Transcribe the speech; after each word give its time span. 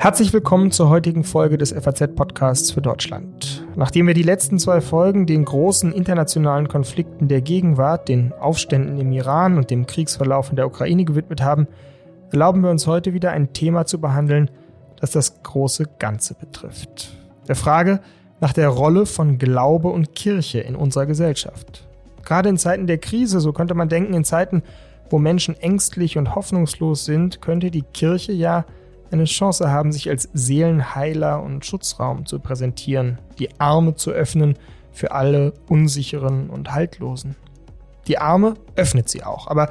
Herzlich 0.00 0.32
willkommen 0.32 0.70
zur 0.70 0.88
heutigen 0.88 1.24
Folge 1.24 1.58
des 1.58 1.72
FAZ-Podcasts 1.72 2.70
für 2.70 2.80
Deutschland. 2.80 3.66
Nachdem 3.76 4.06
wir 4.06 4.14
die 4.14 4.22
letzten 4.22 4.58
zwei 4.58 4.80
Folgen 4.80 5.26
den 5.26 5.44
großen 5.44 5.92
internationalen 5.92 6.68
Konflikten 6.68 7.28
der 7.28 7.40
Gegenwart, 7.40 8.08
den 8.08 8.32
Aufständen 8.32 8.98
im 8.98 9.12
Iran 9.12 9.58
und 9.58 9.70
dem 9.70 9.86
Kriegsverlauf 9.86 10.50
in 10.50 10.56
der 10.56 10.66
Ukraine 10.66 11.04
gewidmet 11.04 11.42
haben, 11.42 11.66
erlauben 12.30 12.62
wir 12.62 12.70
uns 12.70 12.86
heute 12.86 13.12
wieder 13.12 13.32
ein 13.32 13.52
Thema 13.52 13.86
zu 13.86 14.00
behandeln, 14.00 14.50
das 15.00 15.10
das 15.10 15.42
große 15.42 15.86
Ganze 15.98 16.34
betrifft. 16.34 17.16
Der 17.48 17.56
Frage 17.56 18.00
nach 18.40 18.52
der 18.52 18.68
Rolle 18.68 19.04
von 19.04 19.38
Glaube 19.38 19.88
und 19.88 20.14
Kirche 20.14 20.60
in 20.60 20.76
unserer 20.76 21.06
Gesellschaft. 21.06 21.87
Gerade 22.28 22.50
in 22.50 22.58
Zeiten 22.58 22.86
der 22.86 22.98
Krise, 22.98 23.40
so 23.40 23.54
könnte 23.54 23.72
man 23.72 23.88
denken, 23.88 24.12
in 24.12 24.22
Zeiten, 24.22 24.62
wo 25.08 25.18
Menschen 25.18 25.56
ängstlich 25.56 26.18
und 26.18 26.34
hoffnungslos 26.34 27.06
sind, 27.06 27.40
könnte 27.40 27.70
die 27.70 27.80
Kirche 27.80 28.32
ja 28.32 28.66
eine 29.10 29.24
Chance 29.24 29.70
haben, 29.70 29.92
sich 29.92 30.10
als 30.10 30.28
Seelenheiler 30.34 31.42
und 31.42 31.64
Schutzraum 31.64 32.26
zu 32.26 32.38
präsentieren, 32.38 33.18
die 33.38 33.58
Arme 33.58 33.94
zu 33.94 34.10
öffnen 34.10 34.58
für 34.92 35.12
alle 35.12 35.54
Unsicheren 35.70 36.50
und 36.50 36.70
Haltlosen. 36.74 37.34
Die 38.08 38.18
Arme 38.18 38.56
öffnet 38.76 39.08
sie 39.08 39.24
auch, 39.24 39.46
aber 39.46 39.70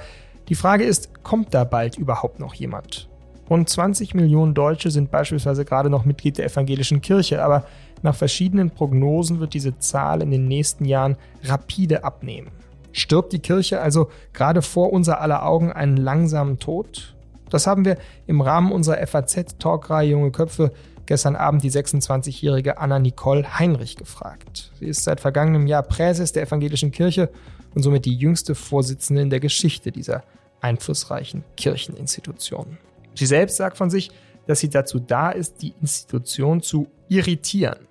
die 0.49 0.55
Frage 0.55 0.83
ist, 0.83 1.23
kommt 1.23 1.53
da 1.53 1.63
bald 1.63 1.99
überhaupt 1.99 2.39
noch 2.39 2.55
jemand? 2.55 3.07
Rund 3.51 3.69
20 3.69 4.15
Millionen 4.15 4.55
Deutsche 4.55 4.89
sind 4.89 5.11
beispielsweise 5.11 5.63
gerade 5.63 5.91
noch 5.91 6.05
Mitglied 6.05 6.39
der 6.39 6.47
evangelischen 6.47 7.01
Kirche, 7.01 7.43
aber 7.43 7.65
nach 8.01 8.15
verschiedenen 8.15 8.71
Prognosen 8.71 9.39
wird 9.39 9.53
diese 9.53 9.77
Zahl 9.79 10.21
in 10.21 10.31
den 10.31 10.47
nächsten 10.47 10.85
Jahren 10.85 11.17
rapide 11.43 12.03
abnehmen. 12.03 12.51
Stirbt 12.91 13.33
die 13.33 13.39
Kirche 13.39 13.81
also 13.81 14.09
gerade 14.33 14.61
vor 14.61 14.91
unser 14.91 15.21
aller 15.21 15.45
Augen 15.45 15.71
einen 15.71 15.97
langsamen 15.97 16.59
Tod? 16.59 17.15
Das 17.49 17.67
haben 17.67 17.85
wir 17.85 17.97
im 18.25 18.41
Rahmen 18.41 18.71
unserer 18.71 19.05
FAZ-Talkreihe 19.05 20.09
Junge 20.09 20.31
Köpfe 20.31 20.71
gestern 21.05 21.35
Abend 21.35 21.63
die 21.63 21.71
26-jährige 21.71 22.77
Anna 22.77 22.99
Nicole 22.99 23.57
Heinrich 23.57 23.95
gefragt. 23.95 24.71
Sie 24.79 24.87
ist 24.87 25.03
seit 25.03 25.21
vergangenem 25.21 25.65
Jahr 25.65 25.83
Präses 25.83 26.33
der 26.33 26.43
Evangelischen 26.43 26.91
Kirche 26.91 27.29
und 27.73 27.81
somit 27.81 28.05
die 28.05 28.15
jüngste 28.15 28.55
Vorsitzende 28.55 29.21
in 29.21 29.29
der 29.29 29.39
Geschichte 29.39 29.91
dieser 29.91 30.23
einflussreichen 30.61 31.43
Kircheninstitution. 31.55 32.77
Sie 33.15 33.25
selbst 33.25 33.57
sagt 33.57 33.77
von 33.77 33.89
sich, 33.89 34.11
dass 34.47 34.59
sie 34.59 34.69
dazu 34.69 34.99
da 34.99 35.29
ist, 35.31 35.61
die 35.61 35.73
Institution 35.81 36.61
zu 36.61 36.87
irritieren. 37.09 37.87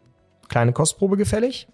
Kleine 0.49 0.73
Kostprobe 0.73 1.17
gefällig? 1.17 1.69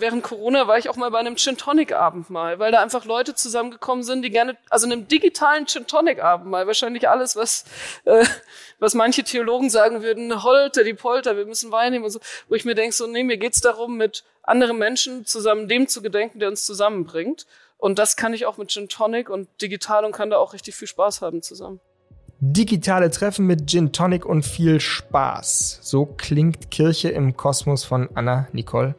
während 0.00 0.22
Corona 0.22 0.66
war 0.66 0.78
ich 0.78 0.88
auch 0.88 0.96
mal 0.96 1.10
bei 1.10 1.18
einem 1.18 1.36
Gin 1.36 1.56
Tonic 1.56 1.92
Abendmahl, 1.92 2.58
weil 2.58 2.72
da 2.72 2.80
einfach 2.80 3.04
Leute 3.04 3.34
zusammengekommen 3.34 4.02
sind, 4.02 4.22
die 4.22 4.30
gerne, 4.30 4.56
also 4.68 4.86
einem 4.86 5.08
digitalen 5.08 5.66
Gin 5.66 5.86
Tonic 5.86 6.22
Abendmahl, 6.22 6.66
wahrscheinlich 6.66 7.08
alles, 7.08 7.36
was, 7.36 7.64
äh, 8.04 8.24
was 8.78 8.94
manche 8.94 9.22
Theologen 9.22 9.70
sagen 9.70 10.02
würden, 10.02 10.42
Holter, 10.42 10.84
die 10.84 10.94
Polter, 10.94 11.36
wir 11.36 11.46
müssen 11.46 11.72
Wein 11.72 11.92
nehmen 11.92 12.04
und 12.04 12.10
so, 12.10 12.20
wo 12.48 12.54
ich 12.54 12.64
mir 12.64 12.74
denke, 12.74 12.94
so, 12.94 13.06
nee, 13.06 13.24
mir 13.24 13.38
geht's 13.38 13.60
darum, 13.60 13.96
mit 13.96 14.24
anderen 14.42 14.78
Menschen 14.78 15.26
zusammen 15.26 15.68
dem 15.68 15.88
zu 15.88 16.02
gedenken, 16.02 16.40
der 16.40 16.48
uns 16.48 16.64
zusammenbringt. 16.64 17.46
Und 17.76 17.98
das 17.98 18.16
kann 18.16 18.34
ich 18.34 18.46
auch 18.46 18.58
mit 18.58 18.70
Gin 18.70 18.88
Tonic 18.88 19.30
und 19.30 19.48
digital 19.62 20.04
und 20.04 20.12
kann 20.12 20.30
da 20.30 20.36
auch 20.36 20.52
richtig 20.52 20.74
viel 20.74 20.88
Spaß 20.88 21.22
haben 21.22 21.42
zusammen. 21.42 21.80
Digitale 22.42 23.10
Treffen 23.10 23.46
mit 23.46 23.68
Gin 23.68 23.92
Tonic 23.92 24.24
und 24.24 24.46
viel 24.46 24.80
Spaß. 24.80 25.80
So 25.82 26.06
klingt 26.06 26.70
Kirche 26.70 27.10
im 27.10 27.36
Kosmos 27.36 27.84
von 27.84 28.08
Anna 28.14 28.48
Nicole 28.52 28.94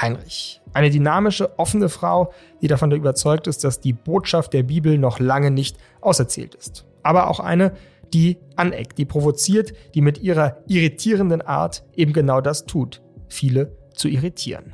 Heinrich. 0.00 0.62
Eine 0.72 0.88
dynamische, 0.88 1.58
offene 1.58 1.90
Frau, 1.90 2.32
die 2.62 2.68
davon 2.68 2.90
überzeugt 2.92 3.48
ist, 3.48 3.64
dass 3.64 3.80
die 3.80 3.92
Botschaft 3.92 4.54
der 4.54 4.62
Bibel 4.62 4.96
noch 4.96 5.18
lange 5.18 5.50
nicht 5.50 5.76
auserzählt 6.00 6.54
ist. 6.54 6.86
Aber 7.02 7.28
auch 7.28 7.38
eine, 7.38 7.72
die 8.14 8.38
aneckt, 8.56 8.96
die 8.96 9.04
provoziert, 9.04 9.74
die 9.94 10.00
mit 10.00 10.22
ihrer 10.22 10.62
irritierenden 10.66 11.42
Art 11.42 11.84
eben 11.96 12.14
genau 12.14 12.40
das 12.40 12.64
tut, 12.64 13.02
viele 13.28 13.76
zu 13.92 14.08
irritieren. 14.08 14.72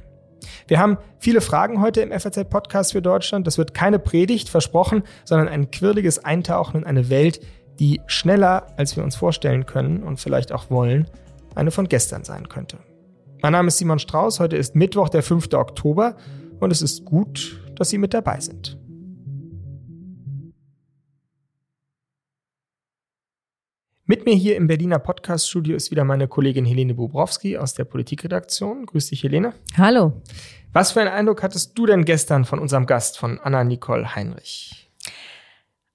Wir 0.69 0.79
haben 0.79 0.99
viele 1.19 1.41
Fragen 1.41 1.81
heute 1.81 2.03
im 2.03 2.13
FAZ-Podcast 2.13 2.93
für 2.93 3.03
Deutschland. 3.03 3.47
Das 3.47 3.59
wird 3.59 3.75
keine 3.75 3.99
Predigt, 3.99 4.49
versprochen, 4.49 5.03
sondern 5.25 5.49
ein 5.49 5.71
quirliges 5.71 6.25
Eintauchen 6.25 6.79
in 6.79 6.87
eine 6.87 7.11
Welt, 7.11 7.41
die 7.79 8.01
schneller, 8.07 8.67
als 8.77 8.97
wir 8.97 9.05
uns 9.05 9.17
vorstellen 9.17 9.67
können 9.67 10.03
und 10.03 10.21
vielleicht 10.21 10.53
auch 10.53 10.71
wollen, 10.71 11.09
eine 11.55 11.71
von 11.71 11.89
gestern 11.89 12.25
sein 12.25 12.49
könnte. 12.49 12.79
Mein 13.43 13.53
Name 13.53 13.69
ist 13.69 13.79
Simon 13.79 13.99
Strauß, 13.99 14.41
heute 14.41 14.57
ist 14.57 14.77
Mittwoch, 14.77 15.09
der 15.09 15.23
5. 15.23 15.53
Oktober 15.55 16.17
und 16.61 16.71
es 16.71 16.83
ist 16.83 17.05
gut, 17.05 17.61
dass 17.75 17.91
Sie 17.91 17.99
mit 17.99 18.15
dabei 18.15 18.39
sind. 18.41 18.79
Mit 24.05 24.27
mir 24.27 24.35
hier 24.35 24.57
im 24.57 24.67
Berliner 24.67 24.99
Podcaststudio 24.99 25.75
ist 25.75 25.91
wieder 25.91 26.05
meine 26.05 26.29
Kollegin 26.29 26.65
Helene 26.65 26.93
Bubrowski 26.93 27.57
aus 27.57 27.75
der 27.75 27.85
Politikredaktion. 27.85 28.85
Grüß 28.85 29.09
dich, 29.09 29.23
Helene. 29.23 29.55
Hallo. 29.77 30.21
Was 30.73 30.93
für 30.93 31.01
einen 31.01 31.11
Eindruck 31.11 31.43
hattest 31.43 31.79
du 31.79 31.87
denn 31.87 32.05
gestern 32.05 32.45
von 32.45 32.59
unserem 32.59 32.87
Gast, 32.87 33.19
von 33.19 33.39
Anna 33.39 33.63
Nicole 33.65 34.15
Heinrich? 34.15 34.82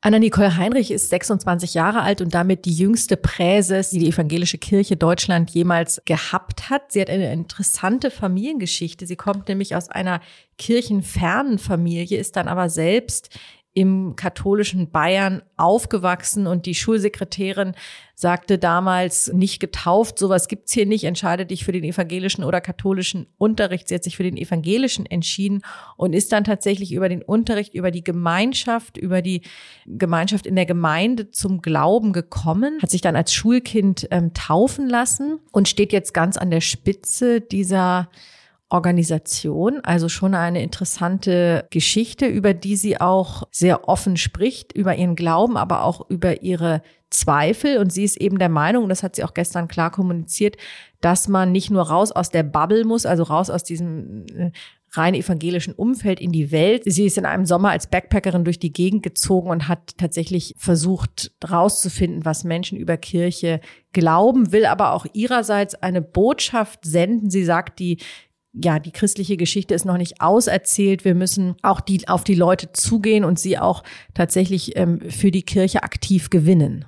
Anna-Nicole 0.07 0.55
Heinrich 0.55 0.89
ist 0.91 1.09
26 1.09 1.73
Jahre 1.73 2.01
alt 2.01 2.21
und 2.21 2.33
damit 2.33 2.63
die 2.63 2.73
jüngste 2.73 3.17
Präses, 3.17 3.89
die 3.89 3.99
die 3.99 4.07
evangelische 4.07 4.57
Kirche 4.57 4.95
Deutschland 4.95 5.49
jemals 5.49 6.01
gehabt 6.05 6.69
hat. 6.69 6.93
Sie 6.93 7.01
hat 7.01 7.09
eine 7.09 7.33
interessante 7.33 8.09
Familiengeschichte. 8.09 9.05
Sie 9.05 9.17
kommt 9.17 9.49
nämlich 9.49 9.75
aus 9.75 9.89
einer 9.89 10.21
kirchenfernen 10.57 11.59
Familie, 11.59 12.19
ist 12.19 12.37
dann 12.37 12.47
aber 12.47 12.69
selbst 12.69 13.37
im 13.77 14.15
katholischen 14.15 14.89
Bayern 14.89 15.43
aufgewachsen 15.55 16.47
und 16.47 16.65
die 16.65 16.73
Schulsekretärin 16.73 17.73
sagte 18.15 18.57
damals, 18.57 19.31
nicht 19.31 19.59
getauft, 19.59 20.17
sowas 20.17 20.47
gibt's 20.47 20.73
hier 20.73 20.87
nicht, 20.87 21.03
entscheide 21.03 21.45
dich 21.45 21.63
für 21.63 21.73
den 21.73 21.83
evangelischen 21.83 22.43
oder 22.43 22.59
katholischen 22.59 23.27
Unterricht. 23.37 23.87
Sie 23.87 23.93
hat 23.93 24.03
sich 24.03 24.17
für 24.17 24.23
den 24.23 24.35
evangelischen 24.35 25.05
entschieden 25.05 25.61
und 25.95 26.13
ist 26.13 26.31
dann 26.31 26.43
tatsächlich 26.43 26.91
über 26.91 27.07
den 27.07 27.21
Unterricht, 27.21 27.75
über 27.75 27.91
die 27.91 28.03
Gemeinschaft, 28.03 28.97
über 28.97 29.21
die 29.21 29.43
Gemeinschaft 29.85 30.47
in 30.47 30.55
der 30.55 30.65
Gemeinde 30.65 31.29
zum 31.29 31.61
Glauben 31.61 32.13
gekommen, 32.13 32.79
hat 32.81 32.89
sich 32.89 33.01
dann 33.01 33.15
als 33.15 33.31
Schulkind 33.31 34.07
ähm, 34.09 34.33
taufen 34.33 34.89
lassen 34.89 35.37
und 35.51 35.67
steht 35.67 35.93
jetzt 35.93 36.15
ganz 36.15 36.35
an 36.35 36.49
der 36.49 36.61
Spitze 36.61 37.41
dieser 37.41 38.09
Organisation, 38.69 39.79
also 39.83 40.09
schon 40.09 40.35
eine 40.35 40.61
interessante 40.61 41.67
Geschichte, 41.69 42.25
über 42.25 42.53
die 42.53 42.75
sie 42.75 42.99
auch 42.99 43.43
sehr 43.49 43.87
offen 43.87 44.17
spricht, 44.17 44.73
über 44.73 44.95
ihren 44.95 45.15
Glauben, 45.15 45.55
aber 45.55 45.83
auch 45.83 46.09
über 46.09 46.41
ihre 46.41 46.81
Zweifel. 47.09 47.77
Und 47.77 47.93
sie 47.93 48.03
ist 48.03 48.17
eben 48.17 48.39
der 48.39 48.49
Meinung, 48.49 48.89
das 48.89 49.03
hat 49.03 49.15
sie 49.15 49.23
auch 49.23 49.33
gestern 49.33 49.69
klar 49.69 49.91
kommuniziert, 49.91 50.57
dass 50.99 51.29
man 51.29 51.53
nicht 51.53 51.69
nur 51.69 51.83
raus 51.83 52.11
aus 52.11 52.29
der 52.29 52.43
Bubble 52.43 52.83
muss, 52.83 53.05
also 53.05 53.23
raus 53.23 53.49
aus 53.49 53.63
diesem 53.63 54.25
äh, 54.35 54.51
rein 54.91 55.13
evangelischen 55.13 55.73
Umfeld 55.73 56.19
in 56.19 56.31
die 56.31 56.51
Welt. 56.51 56.83
Sie 56.85 57.05
ist 57.05 57.17
in 57.17 57.25
einem 57.25 57.45
Sommer 57.45 57.69
als 57.69 57.87
Backpackerin 57.87 58.45
durch 58.45 58.59
die 58.59 58.71
Gegend 58.71 59.03
gezogen 59.03 59.49
und 59.49 59.67
hat 59.67 59.97
tatsächlich 59.97 60.55
versucht 60.57 61.31
rauszufinden, 61.49 62.25
was 62.25 62.43
Menschen 62.43 62.77
über 62.77 62.97
Kirche 62.97 63.59
glauben, 63.93 64.51
will 64.51 64.65
aber 64.65 64.93
auch 64.93 65.05
ihrerseits 65.13 65.75
eine 65.75 66.01
Botschaft 66.01 66.85
senden. 66.85 67.29
Sie 67.29 67.43
sagt, 67.43 67.79
die 67.79 67.97
ja, 68.63 68.79
die 68.79 68.91
christliche 68.91 69.37
Geschichte 69.37 69.73
ist 69.73 69.85
noch 69.85 69.97
nicht 69.97 70.21
auserzählt. 70.21 71.05
Wir 71.05 71.15
müssen 71.15 71.55
auch 71.61 71.81
die, 71.81 72.07
auf 72.07 72.23
die 72.23 72.35
Leute 72.35 72.71
zugehen 72.71 73.23
und 73.23 73.39
sie 73.39 73.57
auch 73.57 73.83
tatsächlich 74.13 74.75
ähm, 74.77 75.01
für 75.01 75.31
die 75.31 75.43
Kirche 75.43 75.83
aktiv 75.83 76.29
gewinnen. 76.29 76.85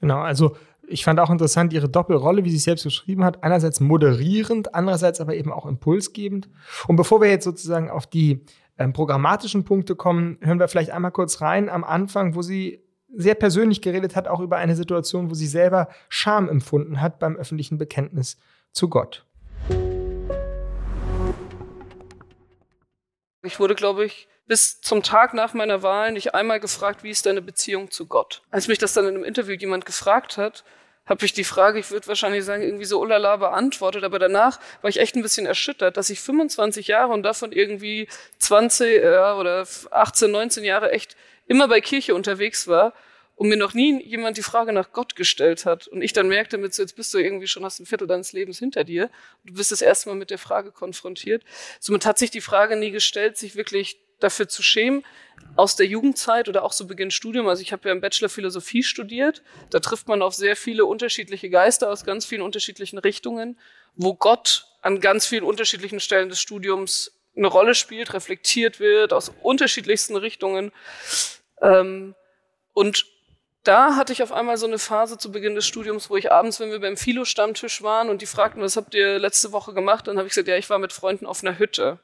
Genau, 0.00 0.18
also 0.18 0.56
ich 0.86 1.04
fand 1.04 1.18
auch 1.20 1.30
interessant 1.30 1.72
ihre 1.72 1.88
Doppelrolle, 1.88 2.44
wie 2.44 2.50
sie 2.50 2.56
es 2.56 2.64
selbst 2.64 2.84
beschrieben 2.84 3.24
hat. 3.24 3.42
Einerseits 3.42 3.80
moderierend, 3.80 4.74
andererseits 4.74 5.20
aber 5.20 5.34
eben 5.34 5.52
auch 5.52 5.66
impulsgebend. 5.66 6.48
Und 6.86 6.96
bevor 6.96 7.20
wir 7.20 7.28
jetzt 7.30 7.44
sozusagen 7.44 7.90
auf 7.90 8.06
die 8.06 8.44
ähm, 8.78 8.92
programmatischen 8.92 9.64
Punkte 9.64 9.96
kommen, 9.96 10.38
hören 10.40 10.58
wir 10.58 10.68
vielleicht 10.68 10.90
einmal 10.90 11.12
kurz 11.12 11.40
rein 11.40 11.68
am 11.68 11.84
Anfang, 11.84 12.34
wo 12.34 12.42
sie 12.42 12.82
sehr 13.16 13.34
persönlich 13.34 13.80
geredet 13.80 14.16
hat, 14.16 14.28
auch 14.28 14.40
über 14.40 14.56
eine 14.56 14.74
Situation, 14.74 15.30
wo 15.30 15.34
sie 15.34 15.46
selber 15.46 15.88
Scham 16.08 16.48
empfunden 16.48 17.00
hat 17.00 17.18
beim 17.18 17.36
öffentlichen 17.36 17.78
Bekenntnis 17.78 18.38
zu 18.72 18.88
Gott. 18.88 19.24
Ich 23.44 23.60
wurde, 23.60 23.74
glaube 23.74 24.04
ich, 24.04 24.28
bis 24.46 24.80
zum 24.80 25.02
Tag 25.02 25.34
nach 25.34 25.54
meiner 25.54 25.82
Wahl 25.82 26.12
nicht 26.12 26.34
einmal 26.34 26.60
gefragt, 26.60 27.02
wie 27.02 27.10
ist 27.10 27.26
deine 27.26 27.42
Beziehung 27.42 27.90
zu 27.90 28.06
Gott? 28.06 28.42
Als 28.50 28.68
mich 28.68 28.78
das 28.78 28.92
dann 28.92 29.06
in 29.06 29.14
einem 29.14 29.24
Interview 29.24 29.54
jemand 29.54 29.86
gefragt 29.86 30.36
hat, 30.36 30.64
habe 31.06 31.24
ich 31.26 31.34
die 31.34 31.44
Frage, 31.44 31.78
ich 31.78 31.90
würde 31.90 32.08
wahrscheinlich 32.08 32.44
sagen, 32.44 32.62
irgendwie 32.62 32.86
so 32.86 33.00
ulala 33.00 33.36
beantwortet, 33.36 34.04
aber 34.04 34.18
danach 34.18 34.58
war 34.80 34.88
ich 34.88 35.00
echt 35.00 35.16
ein 35.16 35.22
bisschen 35.22 35.44
erschüttert, 35.44 35.96
dass 35.96 36.08
ich 36.08 36.20
25 36.20 36.86
Jahre 36.86 37.12
und 37.12 37.22
davon 37.22 37.52
irgendwie 37.52 38.08
20 38.38 39.02
ja, 39.02 39.36
oder 39.36 39.66
18, 39.90 40.30
19 40.30 40.64
Jahre 40.64 40.92
echt 40.92 41.16
immer 41.46 41.68
bei 41.68 41.80
Kirche 41.80 42.14
unterwegs 42.14 42.68
war 42.68 42.94
und 43.36 43.48
mir 43.48 43.56
noch 43.56 43.74
nie 43.74 44.02
jemand 44.04 44.36
die 44.36 44.42
Frage 44.42 44.72
nach 44.72 44.92
Gott 44.92 45.16
gestellt 45.16 45.66
hat 45.66 45.86
und 45.88 46.02
ich 46.02 46.12
dann 46.12 46.28
merkte 46.28 46.58
mit 46.58 46.74
so, 46.74 46.82
jetzt 46.82 46.96
bist 46.96 47.12
du 47.14 47.18
irgendwie 47.18 47.46
schon 47.46 47.64
hast 47.64 47.80
ein 47.80 47.86
Viertel 47.86 48.06
deines 48.06 48.32
Lebens 48.32 48.58
hinter 48.58 48.84
dir 48.84 49.10
du 49.44 49.54
bist 49.54 49.72
das 49.72 49.82
erste 49.82 50.08
Mal 50.08 50.16
mit 50.16 50.30
der 50.30 50.38
Frage 50.38 50.72
konfrontiert 50.72 51.42
somit 51.80 52.06
hat 52.06 52.18
sich 52.18 52.30
die 52.30 52.40
Frage 52.40 52.76
nie 52.76 52.90
gestellt 52.90 53.36
sich 53.36 53.56
wirklich 53.56 53.98
dafür 54.20 54.48
zu 54.48 54.62
schämen, 54.62 55.04
aus 55.56 55.76
der 55.76 55.86
Jugendzeit 55.86 56.48
oder 56.48 56.64
auch 56.64 56.72
so 56.72 56.86
Beginn 56.86 57.10
Studium. 57.10 57.46
Also 57.46 57.62
ich 57.62 57.72
habe 57.72 57.88
ja 57.88 57.94
im 57.94 58.00
Bachelor 58.00 58.28
Philosophie 58.28 58.82
studiert. 58.82 59.42
Da 59.70 59.80
trifft 59.80 60.08
man 60.08 60.22
auf 60.22 60.34
sehr 60.34 60.56
viele 60.56 60.84
unterschiedliche 60.86 61.50
Geister 61.50 61.90
aus 61.90 62.04
ganz 62.04 62.24
vielen 62.24 62.42
unterschiedlichen 62.42 62.98
Richtungen, 62.98 63.58
wo 63.94 64.14
Gott 64.14 64.66
an 64.82 65.00
ganz 65.00 65.26
vielen 65.26 65.44
unterschiedlichen 65.44 66.00
Stellen 66.00 66.28
des 66.28 66.40
Studiums 66.40 67.20
eine 67.36 67.46
Rolle 67.46 67.74
spielt, 67.74 68.14
reflektiert 68.14 68.80
wird 68.80 69.12
aus 69.12 69.32
unterschiedlichsten 69.42 70.16
Richtungen. 70.16 70.72
Ähm, 71.60 72.14
und 72.72 73.06
da 73.64 73.96
hatte 73.96 74.12
ich 74.12 74.22
auf 74.22 74.30
einmal 74.30 74.58
so 74.58 74.66
eine 74.66 74.78
Phase 74.78 75.18
zu 75.18 75.32
Beginn 75.32 75.54
des 75.54 75.66
Studiums, 75.66 76.10
wo 76.10 76.16
ich 76.16 76.30
abends, 76.30 76.60
wenn 76.60 76.70
wir 76.70 76.80
beim 76.80 76.96
Philo-Stammtisch 76.96 77.82
waren 77.82 78.10
und 78.10 78.22
die 78.22 78.26
fragten, 78.26 78.62
was 78.62 78.76
habt 78.76 78.94
ihr 78.94 79.18
letzte 79.18 79.52
Woche 79.52 79.72
gemacht, 79.72 80.06
dann 80.06 80.18
habe 80.18 80.28
ich 80.28 80.34
gesagt, 80.34 80.48
ja, 80.48 80.56
ich 80.56 80.68
war 80.70 80.78
mit 80.78 80.92
Freunden 80.92 81.26
auf 81.26 81.42
einer 81.42 81.58
Hütte 81.58 81.98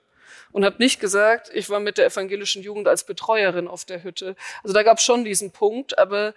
und 0.52 0.64
habe 0.64 0.76
nicht 0.78 1.00
gesagt, 1.00 1.50
ich 1.52 1.68
war 1.68 1.78
mit 1.78 1.98
der 1.98 2.06
evangelischen 2.06 2.62
Jugend 2.62 2.88
als 2.88 3.04
Betreuerin 3.04 3.68
auf 3.68 3.84
der 3.84 4.02
Hütte. 4.02 4.36
Also 4.62 4.72
da 4.72 4.82
gab 4.82 4.98
es 4.98 5.04
schon 5.04 5.24
diesen 5.24 5.52
Punkt, 5.52 5.98
aber 5.98 6.34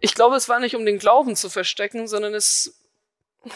ich 0.00 0.14
glaube, 0.14 0.36
es 0.36 0.48
war 0.48 0.60
nicht, 0.60 0.76
um 0.76 0.84
den 0.84 0.98
Glauben 0.98 1.34
zu 1.34 1.48
verstecken, 1.48 2.06
sondern 2.06 2.34
es 2.34 2.78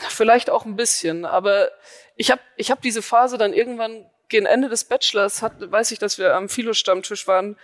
vielleicht 0.09 0.49
auch 0.49 0.65
ein 0.65 0.77
bisschen. 0.77 1.27
Aber 1.27 1.71
ich 2.17 2.31
habe 2.31 2.41
ich 2.57 2.71
hab 2.71 2.81
diese 2.81 3.03
Phase 3.03 3.39
dann 3.39 3.53
irgendwann 3.53 4.07
gegen 4.29 4.47
Ende 4.47 4.69
des 4.69 4.85
Bachelors, 4.85 5.43
hat, 5.43 5.55
weiß 5.59 5.91
ich, 5.91 5.99
dass 5.99 6.17
wir 6.17 6.35
am 6.35 6.49
Philo-Stammtisch 6.49 7.27
waren, 7.27 7.57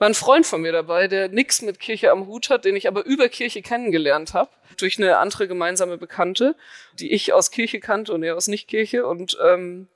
war 0.00 0.08
ein 0.08 0.14
Freund 0.14 0.46
von 0.46 0.62
mir 0.62 0.72
dabei, 0.72 1.08
der 1.08 1.28
nichts 1.28 1.60
mit 1.60 1.78
Kirche 1.78 2.10
am 2.10 2.26
Hut 2.26 2.48
hat, 2.48 2.64
den 2.64 2.74
ich 2.74 2.88
aber 2.88 3.04
über 3.04 3.28
Kirche 3.28 3.60
kennengelernt 3.60 4.32
habe, 4.32 4.50
durch 4.78 4.98
eine 4.98 5.18
andere 5.18 5.46
gemeinsame 5.46 5.98
Bekannte, 5.98 6.56
die 6.98 7.12
ich 7.12 7.34
aus 7.34 7.50
Kirche 7.50 7.80
kannte 7.80 8.14
und 8.14 8.22
er 8.22 8.34
aus 8.34 8.48
Nicht-Kirche. 8.48 9.06
Und 9.06 9.36
ähm, 9.44 9.88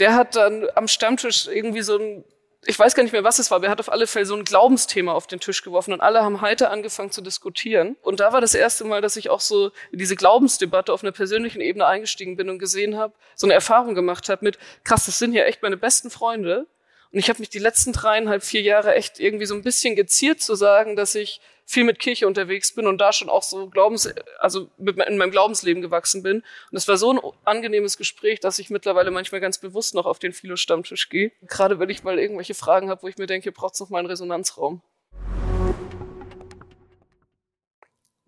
der 0.00 0.14
hat 0.14 0.34
dann 0.34 0.66
am 0.74 0.88
Stammtisch 0.88 1.46
irgendwie 1.46 1.82
so 1.82 1.96
ein, 1.96 2.24
ich 2.64 2.76
weiß 2.76 2.96
gar 2.96 3.04
nicht 3.04 3.12
mehr, 3.12 3.22
was 3.22 3.38
es 3.38 3.52
war, 3.52 3.58
aber 3.58 3.66
er 3.66 3.70
hat 3.70 3.78
auf 3.78 3.92
alle 3.92 4.08
Fälle 4.08 4.26
so 4.26 4.34
ein 4.34 4.42
Glaubensthema 4.42 5.12
auf 5.12 5.28
den 5.28 5.38
Tisch 5.38 5.62
geworfen 5.62 5.92
und 5.92 6.00
alle 6.00 6.24
haben 6.24 6.40
heiter 6.40 6.72
angefangen 6.72 7.12
zu 7.12 7.20
diskutieren. 7.20 7.94
Und 8.02 8.18
da 8.18 8.32
war 8.32 8.40
das 8.40 8.56
erste 8.56 8.82
Mal, 8.82 9.00
dass 9.00 9.14
ich 9.14 9.30
auch 9.30 9.38
so 9.38 9.70
in 9.92 10.00
diese 10.00 10.16
Glaubensdebatte 10.16 10.92
auf 10.92 11.04
einer 11.04 11.12
persönlichen 11.12 11.60
Ebene 11.60 11.86
eingestiegen 11.86 12.34
bin 12.34 12.50
und 12.50 12.58
gesehen 12.58 12.96
habe, 12.96 13.14
so 13.36 13.46
eine 13.46 13.54
Erfahrung 13.54 13.94
gemacht 13.94 14.28
habe 14.28 14.44
mit, 14.44 14.58
krass, 14.82 15.06
das 15.06 15.20
sind 15.20 15.34
ja 15.34 15.44
echt 15.44 15.62
meine 15.62 15.76
besten 15.76 16.10
Freunde 16.10 16.66
und 17.12 17.18
ich 17.18 17.28
habe 17.28 17.40
mich 17.40 17.50
die 17.50 17.58
letzten 17.58 17.92
dreieinhalb, 17.92 18.42
vier 18.42 18.62
Jahre 18.62 18.94
echt 18.94 19.20
irgendwie 19.20 19.46
so 19.46 19.54
ein 19.54 19.62
bisschen 19.62 19.96
geziert 19.96 20.40
zu 20.40 20.54
sagen, 20.54 20.96
dass 20.96 21.14
ich 21.14 21.40
viel 21.64 21.84
mit 21.84 21.98
Kirche 21.98 22.26
unterwegs 22.26 22.72
bin 22.74 22.86
und 22.86 22.98
da 22.98 23.12
schon 23.12 23.28
auch 23.28 23.42
so 23.42 23.68
Glaubens, 23.68 24.08
also 24.38 24.70
in 24.78 25.16
meinem 25.18 25.30
Glaubensleben 25.32 25.82
gewachsen 25.82 26.22
bin. 26.22 26.36
Und 26.70 26.76
es 26.76 26.86
war 26.86 26.96
so 26.96 27.12
ein 27.12 27.20
angenehmes 27.44 27.96
Gespräch, 27.96 28.38
dass 28.38 28.60
ich 28.60 28.70
mittlerweile 28.70 29.10
manchmal 29.10 29.40
ganz 29.40 29.58
bewusst 29.58 29.94
noch 29.94 30.06
auf 30.06 30.20
den 30.20 30.32
Philo-Stammtisch 30.32 31.08
gehe. 31.08 31.32
Gerade 31.48 31.80
wenn 31.80 31.90
ich 31.90 32.04
mal 32.04 32.18
irgendwelche 32.18 32.54
Fragen 32.54 32.88
habe, 32.88 33.02
wo 33.02 33.08
ich 33.08 33.18
mir 33.18 33.26
denke, 33.26 33.50
braucht 33.50 33.74
es 33.74 33.80
noch 33.80 33.90
mal 33.90 33.98
einen 33.98 34.06
Resonanzraum. 34.06 34.80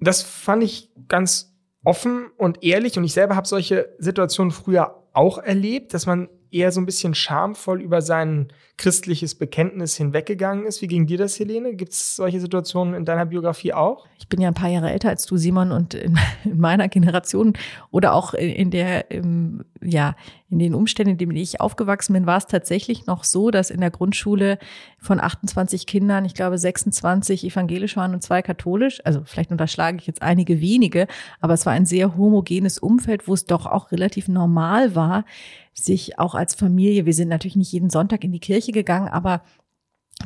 Das 0.00 0.22
fand 0.22 0.64
ich 0.64 0.90
ganz 1.08 1.54
offen 1.84 2.30
und 2.36 2.64
ehrlich 2.64 2.98
und 2.98 3.04
ich 3.04 3.12
selber 3.12 3.36
habe 3.36 3.46
solche 3.46 3.94
Situationen 3.98 4.50
früher 4.50 5.08
auch 5.12 5.38
erlebt, 5.38 5.94
dass 5.94 6.06
man 6.06 6.28
eher 6.50 6.72
so 6.72 6.80
ein 6.80 6.86
bisschen 6.86 7.14
schamvoll 7.14 7.80
über 7.82 8.02
sein 8.02 8.48
christliches 8.78 9.34
Bekenntnis 9.34 9.96
hinweggegangen 9.96 10.64
ist. 10.64 10.80
Wie 10.82 10.86
ging 10.86 11.06
dir 11.06 11.18
das, 11.18 11.38
Helene? 11.40 11.74
Gibt 11.74 11.92
es 11.92 12.14
solche 12.14 12.40
Situationen 12.40 12.94
in 12.94 13.04
deiner 13.04 13.26
Biografie 13.26 13.72
auch? 13.72 14.06
Ich 14.18 14.28
bin 14.28 14.40
ja 14.40 14.46
ein 14.46 14.54
paar 14.54 14.68
Jahre 14.68 14.92
älter 14.92 15.08
als 15.08 15.26
du, 15.26 15.36
Simon, 15.36 15.72
und 15.72 15.94
in, 15.94 16.16
in 16.44 16.58
meiner 16.58 16.88
Generation 16.88 17.54
oder 17.90 18.14
auch 18.14 18.34
in 18.34 18.70
der, 18.70 19.10
im, 19.10 19.64
ja, 19.82 20.14
in 20.48 20.60
den 20.60 20.74
Umständen, 20.74 21.12
in 21.12 21.18
denen 21.18 21.36
ich 21.36 21.60
aufgewachsen 21.60 22.12
bin, 22.12 22.26
war 22.26 22.38
es 22.38 22.46
tatsächlich 22.46 23.06
noch 23.06 23.24
so, 23.24 23.50
dass 23.50 23.70
in 23.70 23.80
der 23.80 23.90
Grundschule 23.90 24.58
von 24.98 25.20
28 25.20 25.86
Kindern, 25.86 26.24
ich 26.24 26.34
glaube 26.34 26.56
26 26.56 27.44
evangelisch 27.44 27.96
waren 27.96 28.14
und 28.14 28.22
zwei 28.22 28.42
katholisch. 28.42 29.04
Also 29.04 29.22
vielleicht 29.24 29.50
unterschlage 29.50 29.98
ich 29.98 30.06
jetzt 30.06 30.22
einige 30.22 30.60
wenige, 30.60 31.08
aber 31.40 31.54
es 31.54 31.66
war 31.66 31.72
ein 31.72 31.84
sehr 31.84 32.16
homogenes 32.16 32.78
Umfeld, 32.78 33.26
wo 33.26 33.34
es 33.34 33.44
doch 33.44 33.66
auch 33.66 33.90
relativ 33.90 34.28
normal 34.28 34.94
war, 34.94 35.24
sich 35.84 36.18
auch 36.18 36.34
als 36.34 36.54
Familie, 36.54 37.06
wir 37.06 37.14
sind 37.14 37.28
natürlich 37.28 37.56
nicht 37.56 37.72
jeden 37.72 37.90
Sonntag 37.90 38.24
in 38.24 38.32
die 38.32 38.40
Kirche 38.40 38.72
gegangen, 38.72 39.08
aber 39.08 39.42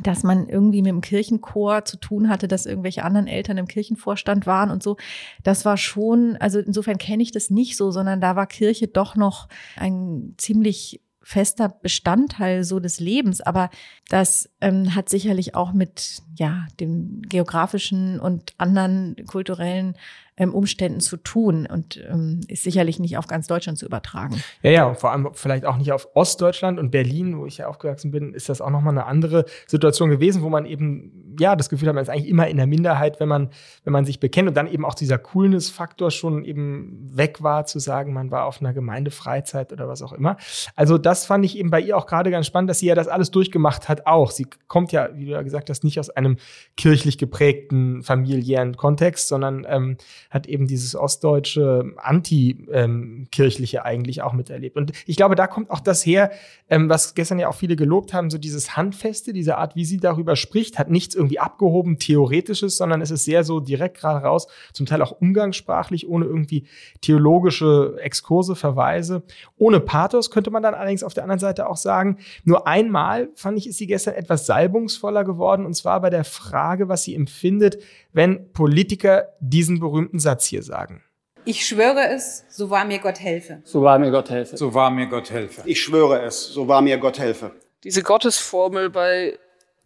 dass 0.01 0.23
man 0.23 0.49
irgendwie 0.49 0.81
mit 0.81 0.89
dem 0.89 1.01
Kirchenchor 1.01 1.85
zu 1.85 1.97
tun 1.97 2.27
hatte, 2.27 2.47
dass 2.47 2.65
irgendwelche 2.65 3.03
anderen 3.03 3.27
Eltern 3.27 3.57
im 3.59 3.67
Kirchenvorstand 3.67 4.47
waren 4.47 4.71
und 4.71 4.81
so. 4.81 4.97
Das 5.43 5.65
war 5.65 5.77
schon, 5.77 6.35
also 6.37 6.59
insofern 6.59 6.97
kenne 6.97 7.21
ich 7.21 7.31
das 7.31 7.51
nicht 7.51 7.77
so, 7.77 7.91
sondern 7.91 8.19
da 8.19 8.35
war 8.35 8.47
Kirche 8.47 8.87
doch 8.87 9.15
noch 9.15 9.47
ein 9.75 10.33
ziemlich 10.37 11.01
fester 11.21 11.69
Bestandteil 11.69 12.63
so 12.63 12.79
des 12.79 12.99
Lebens. 12.99 13.41
Aber 13.41 13.69
das 14.09 14.49
ähm, 14.63 14.95
hat 14.95 15.09
sicherlich 15.09 15.55
auch 15.55 15.73
mit 15.73 16.23
ja 16.35 16.65
dem 16.79 17.21
geografischen 17.23 18.19
und 18.19 18.53
anderen 18.57 19.15
kulturellen 19.27 19.95
ähm, 20.35 20.53
Umständen 20.53 20.99
zu 20.99 21.17
tun 21.17 21.67
und 21.67 22.03
ähm, 22.09 22.41
ist 22.47 22.63
sicherlich 22.63 22.99
nicht 22.99 23.17
auf 23.17 23.27
ganz 23.27 23.45
Deutschland 23.47 23.77
zu 23.77 23.85
übertragen. 23.85 24.41
Ja, 24.63 24.71
ja, 24.71 24.93
vor 24.95 25.11
allem 25.11 25.29
vielleicht 25.33 25.65
auch 25.65 25.77
nicht 25.77 25.91
auf 25.91 26.07
Ostdeutschland 26.15 26.79
und 26.79 26.89
Berlin, 26.89 27.37
wo 27.37 27.45
ich 27.45 27.57
ja 27.57 27.67
aufgewachsen 27.67 28.09
bin, 28.09 28.33
ist 28.33 28.49
das 28.49 28.59
auch 28.59 28.71
nochmal 28.71 28.93
eine 28.93 29.05
andere 29.05 29.45
Situation 29.67 30.09
gewesen, 30.09 30.41
wo 30.41 30.49
man 30.49 30.65
eben, 30.65 31.35
ja, 31.39 31.55
das 31.55 31.69
Gefühl 31.69 31.87
hat, 31.87 31.95
man 31.95 32.03
ist 32.03 32.09
eigentlich 32.09 32.29
immer 32.29 32.47
in 32.47 32.57
der 32.57 32.65
Minderheit, 32.65 33.19
wenn 33.19 33.27
man, 33.27 33.49
wenn 33.83 33.93
man 33.93 34.05
sich 34.05 34.19
bekennt 34.19 34.47
und 34.47 34.55
dann 34.55 34.67
eben 34.67 34.85
auch 34.85 34.95
dieser 34.95 35.19
Coolness-Faktor 35.19 36.09
schon 36.09 36.43
eben 36.45 37.11
weg 37.15 37.43
war, 37.43 37.67
zu 37.67 37.77
sagen, 37.77 38.13
man 38.13 38.31
war 38.31 38.45
auf 38.45 38.59
einer 38.59 38.73
Gemeindefreizeit 38.73 39.71
oder 39.71 39.87
was 39.87 40.01
auch 40.01 40.13
immer. 40.13 40.37
Also 40.75 40.97
das 40.97 41.25
fand 41.25 41.45
ich 41.45 41.57
eben 41.59 41.69
bei 41.69 41.79
ihr 41.79 41.95
auch 41.95 42.07
gerade 42.07 42.31
ganz 42.31 42.47
spannend, 42.47 42.71
dass 42.71 42.79
sie 42.79 42.87
ja 42.87 42.95
das 42.95 43.07
alles 43.07 43.29
durchgemacht 43.29 43.87
hat 43.87 44.07
auch. 44.07 44.31
Sie 44.31 44.47
kommt 44.67 44.91
ja, 44.91 45.09
wie 45.13 45.25
du 45.25 45.31
ja 45.31 45.41
gesagt 45.41 45.69
hast, 45.69 45.83
nicht 45.83 45.99
aus 45.99 46.09
einem 46.09 46.37
kirchlich 46.77 47.17
geprägten 47.17 48.03
familiären 48.03 48.75
Kontext, 48.75 49.27
sondern 49.27 49.65
ähm, 49.69 49.97
hat 50.29 50.47
eben 50.47 50.67
dieses 50.67 50.95
ostdeutsche 50.95 51.93
Anti-kirchliche 51.97 53.77
ähm, 53.77 53.83
eigentlich 53.83 54.21
auch 54.21 54.33
miterlebt. 54.33 54.75
Und 54.75 54.91
ich 55.05 55.15
glaube, 55.15 55.35
da 55.35 55.47
kommt 55.47 55.69
auch 55.69 55.79
das 55.79 56.05
her, 56.05 56.31
ähm, 56.69 56.89
was 56.89 57.15
gestern 57.15 57.39
ja 57.39 57.49
auch 57.49 57.55
viele 57.55 57.75
gelobt 57.75 58.13
haben, 58.13 58.29
so 58.29 58.37
dieses 58.37 58.75
Handfeste, 58.77 59.33
diese 59.33 59.57
Art, 59.57 59.75
wie 59.75 59.85
sie 59.85 59.97
darüber 59.97 60.35
spricht, 60.35 60.79
hat 60.79 60.89
nichts 60.89 61.15
irgendwie 61.15 61.39
abgehoben, 61.39 61.99
theoretisches, 61.99 62.77
sondern 62.77 63.01
es 63.01 63.11
ist 63.11 63.25
sehr 63.25 63.43
so 63.43 63.59
direkt 63.59 63.97
gerade 63.97 64.25
raus, 64.25 64.47
zum 64.73 64.85
Teil 64.85 65.01
auch 65.01 65.11
umgangssprachlich, 65.11 66.07
ohne 66.07 66.25
irgendwie 66.25 66.65
theologische 67.01 67.95
Exkurse, 68.01 68.55
Verweise. 68.55 69.23
Ohne 69.57 69.79
Pathos 69.79 70.31
könnte 70.31 70.51
man 70.51 70.63
dann 70.63 70.73
allerdings 70.73 71.03
auf 71.03 71.13
der 71.13 71.23
anderen 71.23 71.39
Seite 71.39 71.69
auch 71.69 71.77
sagen, 71.77 72.17
nur 72.43 72.67
einmal 72.67 73.29
fand 73.35 73.57
ich, 73.57 73.67
ist 73.67 73.77
sie 73.77 73.87
gestern 73.87 74.15
etwas 74.15 74.42
salbungsvoller 74.45 75.23
geworden, 75.23 75.65
und 75.65 75.73
zwar 75.73 76.01
bei 76.01 76.09
der 76.09 76.23
Frage, 76.23 76.89
was 76.89 77.03
sie 77.03 77.15
empfindet, 77.15 77.81
wenn 78.11 78.51
Politiker 78.53 79.29
diesen 79.39 79.79
berühmten 79.79 80.19
Satz 80.19 80.45
hier 80.45 80.63
sagen. 80.63 81.03
Ich 81.45 81.65
schwöre 81.65 82.07
es, 82.09 82.45
so 82.49 82.69
wahr 82.69 82.85
mir 82.85 82.99
Gott 82.99 83.19
helfe. 83.19 83.61
So 83.65 83.81
wahr 83.81 83.99
mir 83.99 84.11
Gott 84.11 84.29
helfe. 84.29 84.55
So 84.55 84.73
wahr 84.73 84.91
mir 84.91 85.07
Gott 85.07 85.29
helfe. 85.29 85.61
Ich 85.65 85.81
schwöre 85.81 86.21
es, 86.21 86.47
so 86.47 86.67
wahr 86.67 86.81
mir 86.81 86.97
Gott 86.97 87.19
helfe. 87.19 87.51
Diese 87.83 88.01
Gottesformel 88.01 88.89
bei 88.89 89.37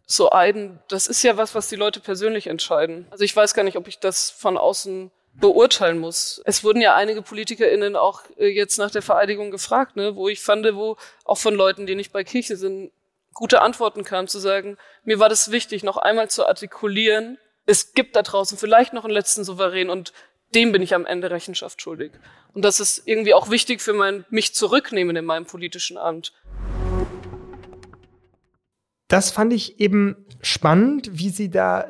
so 0.06 0.32
Eiden, 0.32 0.80
das 0.88 1.08
ist 1.08 1.24
ja 1.24 1.36
was, 1.36 1.56
was 1.56 1.68
die 1.68 1.76
Leute 1.76 2.00
persönlich 2.00 2.48
entscheiden. 2.48 3.08
Also 3.10 3.24
ich 3.24 3.36
weiß 3.36 3.54
gar 3.54 3.64
nicht, 3.64 3.76
ob 3.76 3.88
ich 3.88 4.00
das 4.00 4.30
von 4.30 4.58
außen 4.58 5.12
beurteilen 5.40 6.00
muss. 6.00 6.42
Es 6.46 6.64
wurden 6.64 6.82
ja 6.82 6.96
einige 6.96 7.22
PolitikerInnen 7.22 7.96
auch 7.96 8.22
äh, 8.38 8.48
jetzt 8.48 8.78
nach 8.78 8.92
der 8.92 9.02
Vereidigung 9.02 9.52
gefragt, 9.52 9.96
ne, 9.96 10.16
wo 10.16 10.30
ich 10.30 10.42
fand, 10.42 10.66
wo 10.74 10.98
auch 11.26 11.38
von 11.38 11.54
Leuten, 11.54 11.86
die 11.86 11.96
nicht 11.96 12.12
bei 12.12 12.24
Kirche 12.24 12.58
sind, 12.58 12.92
gute 13.38 13.62
Antworten 13.62 14.04
kamen, 14.04 14.28
zu 14.28 14.40
sagen, 14.40 14.78
mir 15.04 15.20
war 15.20 15.30
das 15.30 15.52
wichtig, 15.52 15.84
noch 15.84 15.98
einmal 15.98 16.28
zu 16.28 16.48
artikulieren, 16.48 17.38
es 17.68 17.94
gibt 17.94 18.16
da 18.16 18.24
draußen 18.24 18.58
vielleicht 18.58 18.94
noch 18.94 19.04
einen 19.04 19.14
letzten 19.14 19.44
Souverän 19.44 19.92
und 19.92 20.12
dem 20.56 20.72
bin 20.72 20.82
ich 20.82 20.96
am 20.96 21.06
Ende 21.06 21.30
Rechenschaft 21.30 21.82
schuldig. 21.82 22.14
Und 22.54 22.66
das 22.66 22.80
ist 22.80 23.04
irgendwie 23.06 23.36
auch 23.36 23.52
wichtig 23.52 23.82
für 23.82 23.94
mein 23.94 24.26
mich 24.32 24.56
zurücknehmen 24.56 25.16
in 25.16 25.26
meinem 25.26 25.46
politischen 25.46 25.98
Amt. 25.98 26.34
Das 29.08 29.30
fand 29.30 29.54
ich 29.54 29.80
eben 29.80 30.26
spannend, 30.42 31.10
wie 31.12 31.30
sie 31.30 31.52
da 31.52 31.90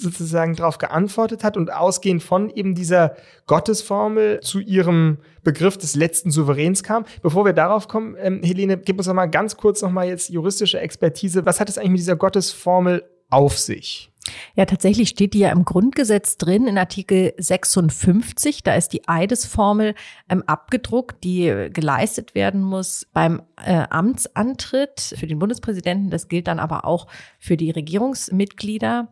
sozusagen 0.00 0.56
darauf 0.56 0.78
geantwortet 0.78 1.44
hat 1.44 1.56
und 1.56 1.72
ausgehend 1.72 2.22
von 2.22 2.50
eben 2.50 2.74
dieser 2.74 3.16
Gottesformel 3.46 4.40
zu 4.40 4.60
ihrem 4.60 5.18
Begriff 5.42 5.78
des 5.78 5.94
letzten 5.94 6.30
Souveräns 6.30 6.82
kam. 6.82 7.04
Bevor 7.22 7.44
wir 7.44 7.52
darauf 7.52 7.88
kommen, 7.88 8.16
ähm, 8.18 8.42
Helene, 8.42 8.78
gib 8.78 8.98
uns 8.98 9.06
noch 9.06 9.14
mal 9.14 9.26
ganz 9.26 9.56
kurz 9.56 9.82
noch 9.82 9.90
mal 9.90 10.06
jetzt 10.06 10.30
juristische 10.30 10.80
Expertise. 10.80 11.46
Was 11.46 11.60
hat 11.60 11.68
es 11.68 11.78
eigentlich 11.78 11.90
mit 11.90 12.00
dieser 12.00 12.16
Gottesformel 12.16 13.04
auf 13.30 13.58
sich? 13.58 14.10
Ja, 14.54 14.64
tatsächlich 14.66 15.08
steht 15.08 15.34
die 15.34 15.40
ja 15.40 15.50
im 15.50 15.64
Grundgesetz 15.64 16.36
drin 16.36 16.66
in 16.66 16.78
Artikel 16.78 17.32
56. 17.38 18.62
Da 18.62 18.74
ist 18.74 18.92
die 18.92 19.08
Eidesformel 19.08 19.94
ähm, 20.28 20.42
abgedruckt, 20.46 21.24
die 21.24 21.68
geleistet 21.72 22.34
werden 22.34 22.62
muss 22.62 23.06
beim 23.12 23.42
äh, 23.64 23.84
Amtsantritt 23.88 25.14
für 25.18 25.26
den 25.26 25.38
Bundespräsidenten. 25.38 26.10
Das 26.10 26.28
gilt 26.28 26.48
dann 26.48 26.58
aber 26.58 26.84
auch 26.84 27.06
für 27.38 27.56
die 27.56 27.70
Regierungsmitglieder. 27.70 29.08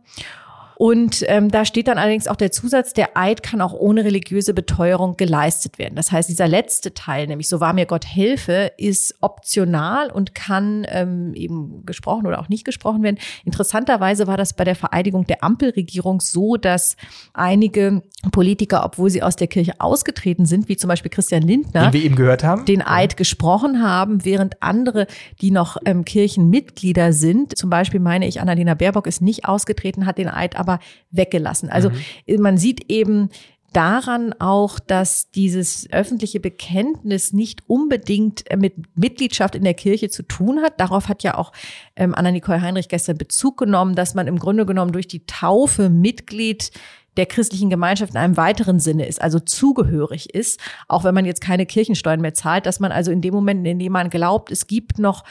Und 0.81 1.25
ähm, 1.27 1.51
da 1.51 1.65
steht 1.65 1.89
dann 1.89 1.97
allerdings 1.97 2.29
auch 2.29 2.37
der 2.37 2.53
Zusatz, 2.53 2.93
der 2.93 3.17
Eid 3.17 3.43
kann 3.43 3.59
auch 3.59 3.73
ohne 3.73 4.05
religiöse 4.05 4.53
Beteuerung 4.53 5.17
geleistet 5.17 5.77
werden. 5.77 5.95
Das 5.95 6.13
heißt, 6.13 6.29
dieser 6.29 6.47
letzte 6.47 6.93
Teil, 6.93 7.27
nämlich 7.27 7.49
so 7.49 7.59
wahr 7.59 7.73
mir 7.73 7.85
Gott 7.85 8.05
helfe, 8.05 8.71
ist 8.77 9.15
optional 9.19 10.09
und 10.09 10.33
kann 10.35 10.87
ähm, 10.87 11.33
eben 11.33 11.85
gesprochen 11.85 12.27
oder 12.27 12.39
auch 12.39 12.47
nicht 12.47 12.63
gesprochen 12.63 13.03
werden. 13.03 13.17
Interessanterweise 13.43 14.25
war 14.25 14.37
das 14.37 14.53
bei 14.53 14.63
der 14.63 14.75
Vereidigung 14.75 15.27
der 15.27 15.43
Ampelregierung 15.43 16.21
so, 16.21 16.55
dass 16.55 16.95
einige 17.33 18.01
Politiker, 18.31 18.85
obwohl 18.85 19.09
sie 19.09 19.21
aus 19.21 19.35
der 19.35 19.47
Kirche 19.47 19.73
ausgetreten 19.79 20.45
sind, 20.45 20.69
wie 20.69 20.77
zum 20.77 20.87
Beispiel 20.87 21.11
Christian 21.11 21.41
Lindner, 21.41 21.87
den 21.87 21.93
wir 21.93 22.03
eben 22.05 22.15
gehört 22.15 22.45
haben, 22.45 22.63
den 22.63 22.81
Eid 22.81 23.17
gesprochen 23.17 23.83
haben, 23.83 24.23
während 24.23 24.63
andere, 24.63 25.07
die 25.41 25.51
noch 25.51 25.75
ähm, 25.83 26.05
Kirchenmitglieder 26.05 27.11
sind, 27.11 27.57
zum 27.57 27.69
Beispiel 27.69 27.99
meine 27.99 28.29
ich, 28.29 28.39
Annalena 28.39 28.75
Baerbock 28.75 29.07
ist 29.07 29.21
nicht 29.21 29.43
ausgetreten, 29.43 30.05
hat 30.05 30.17
den 30.17 30.29
Eid 30.29 30.57
aber 30.57 30.68
weggelassen. 31.09 31.69
Also 31.69 31.89
mhm. 31.89 32.41
man 32.41 32.57
sieht 32.57 32.91
eben, 32.91 33.29
daran 33.73 34.33
auch, 34.39 34.79
dass 34.79 35.31
dieses 35.31 35.91
öffentliche 35.91 36.39
Bekenntnis 36.39 37.33
nicht 37.33 37.61
unbedingt 37.67 38.43
mit 38.57 38.73
Mitgliedschaft 38.97 39.55
in 39.55 39.63
der 39.63 39.73
Kirche 39.73 40.09
zu 40.09 40.23
tun 40.23 40.61
hat. 40.61 40.79
Darauf 40.79 41.07
hat 41.07 41.23
ja 41.23 41.37
auch 41.37 41.51
ähm, 41.95 42.15
Anna-Nicole 42.15 42.61
Heinrich 42.61 42.89
gestern 42.89 43.17
Bezug 43.17 43.57
genommen, 43.57 43.95
dass 43.95 44.15
man 44.15 44.27
im 44.27 44.39
Grunde 44.39 44.65
genommen 44.65 44.91
durch 44.91 45.07
die 45.07 45.25
Taufe 45.25 45.89
Mitglied 45.89 46.71
der 47.17 47.25
christlichen 47.25 47.69
Gemeinschaft 47.69 48.13
in 48.13 48.17
einem 48.17 48.37
weiteren 48.37 48.79
Sinne 48.79 49.05
ist, 49.05 49.21
also 49.21 49.39
zugehörig 49.39 50.33
ist, 50.33 50.59
auch 50.87 51.03
wenn 51.03 51.13
man 51.13 51.25
jetzt 51.25 51.41
keine 51.41 51.65
Kirchensteuern 51.65 52.21
mehr 52.21 52.33
zahlt, 52.33 52.65
dass 52.65 52.79
man 52.79 52.91
also 52.91 53.11
in 53.11 53.21
dem 53.21 53.33
Moment, 53.33 53.67
in 53.67 53.79
dem 53.79 53.91
man 53.91 54.09
glaubt, 54.09 54.51
es 54.51 54.67
gibt 54.67 54.99
noch 54.99 55.25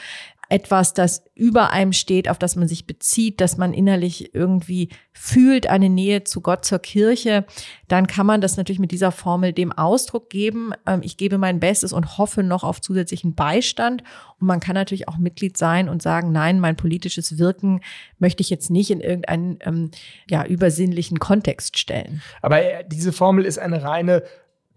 etwas, 0.49 0.95
das 0.95 1.23
über 1.35 1.71
einem 1.71 1.93
steht, 1.93 2.27
auf 2.27 2.39
das 2.39 2.55
man 2.55 2.67
sich 2.67 2.87
bezieht, 2.87 3.39
dass 3.39 3.57
man 3.57 3.71
innerlich 3.71 4.33
irgendwie 4.33 4.89
fühlt, 5.13 5.67
eine 5.67 5.89
Nähe 5.89 6.23
zu 6.23 6.41
Gott, 6.41 6.65
zur 6.65 6.79
Kirche, 6.79 7.45
dann 7.87 8.07
kann 8.07 8.25
man 8.25 8.41
das 8.41 8.57
natürlich 8.57 8.79
mit 8.79 8.91
dieser 8.91 9.11
Formel 9.11 9.53
dem 9.53 9.71
Ausdruck 9.71 10.29
geben. 10.29 10.71
Ähm, 10.87 11.01
ich 11.03 11.17
gebe 11.17 11.37
mein 11.37 11.59
Bestes 11.59 11.93
und 11.93 12.17
hoffe 12.17 12.41
noch 12.41 12.63
auf 12.63 12.81
zusätzlichen 12.81 13.35
Beistand. 13.35 14.03
Und 14.39 14.47
man 14.47 14.59
kann 14.59 14.73
natürlich 14.73 15.07
auch 15.07 15.17
Mitglied 15.17 15.55
sein 15.55 15.87
und 15.87 16.01
sagen, 16.01 16.31
nein, 16.31 16.59
mein 16.59 16.75
politisches 16.75 17.37
Wirken 17.37 17.81
möchte 18.17 18.41
ich 18.41 18.49
jetzt 18.49 18.71
nicht 18.71 18.89
in 18.89 19.01
irgendeinen 19.01 19.59
ähm, 19.61 19.91
ja, 20.29 20.43
übersinnlichen 20.45 21.19
Kontext 21.19 21.77
stellen. 21.77 22.23
Aber 22.41 22.61
äh, 22.61 22.83
diese 22.87 23.13
Formel 23.13 23.45
ist 23.45 23.59
eine 23.59 23.83
reine 23.83 24.23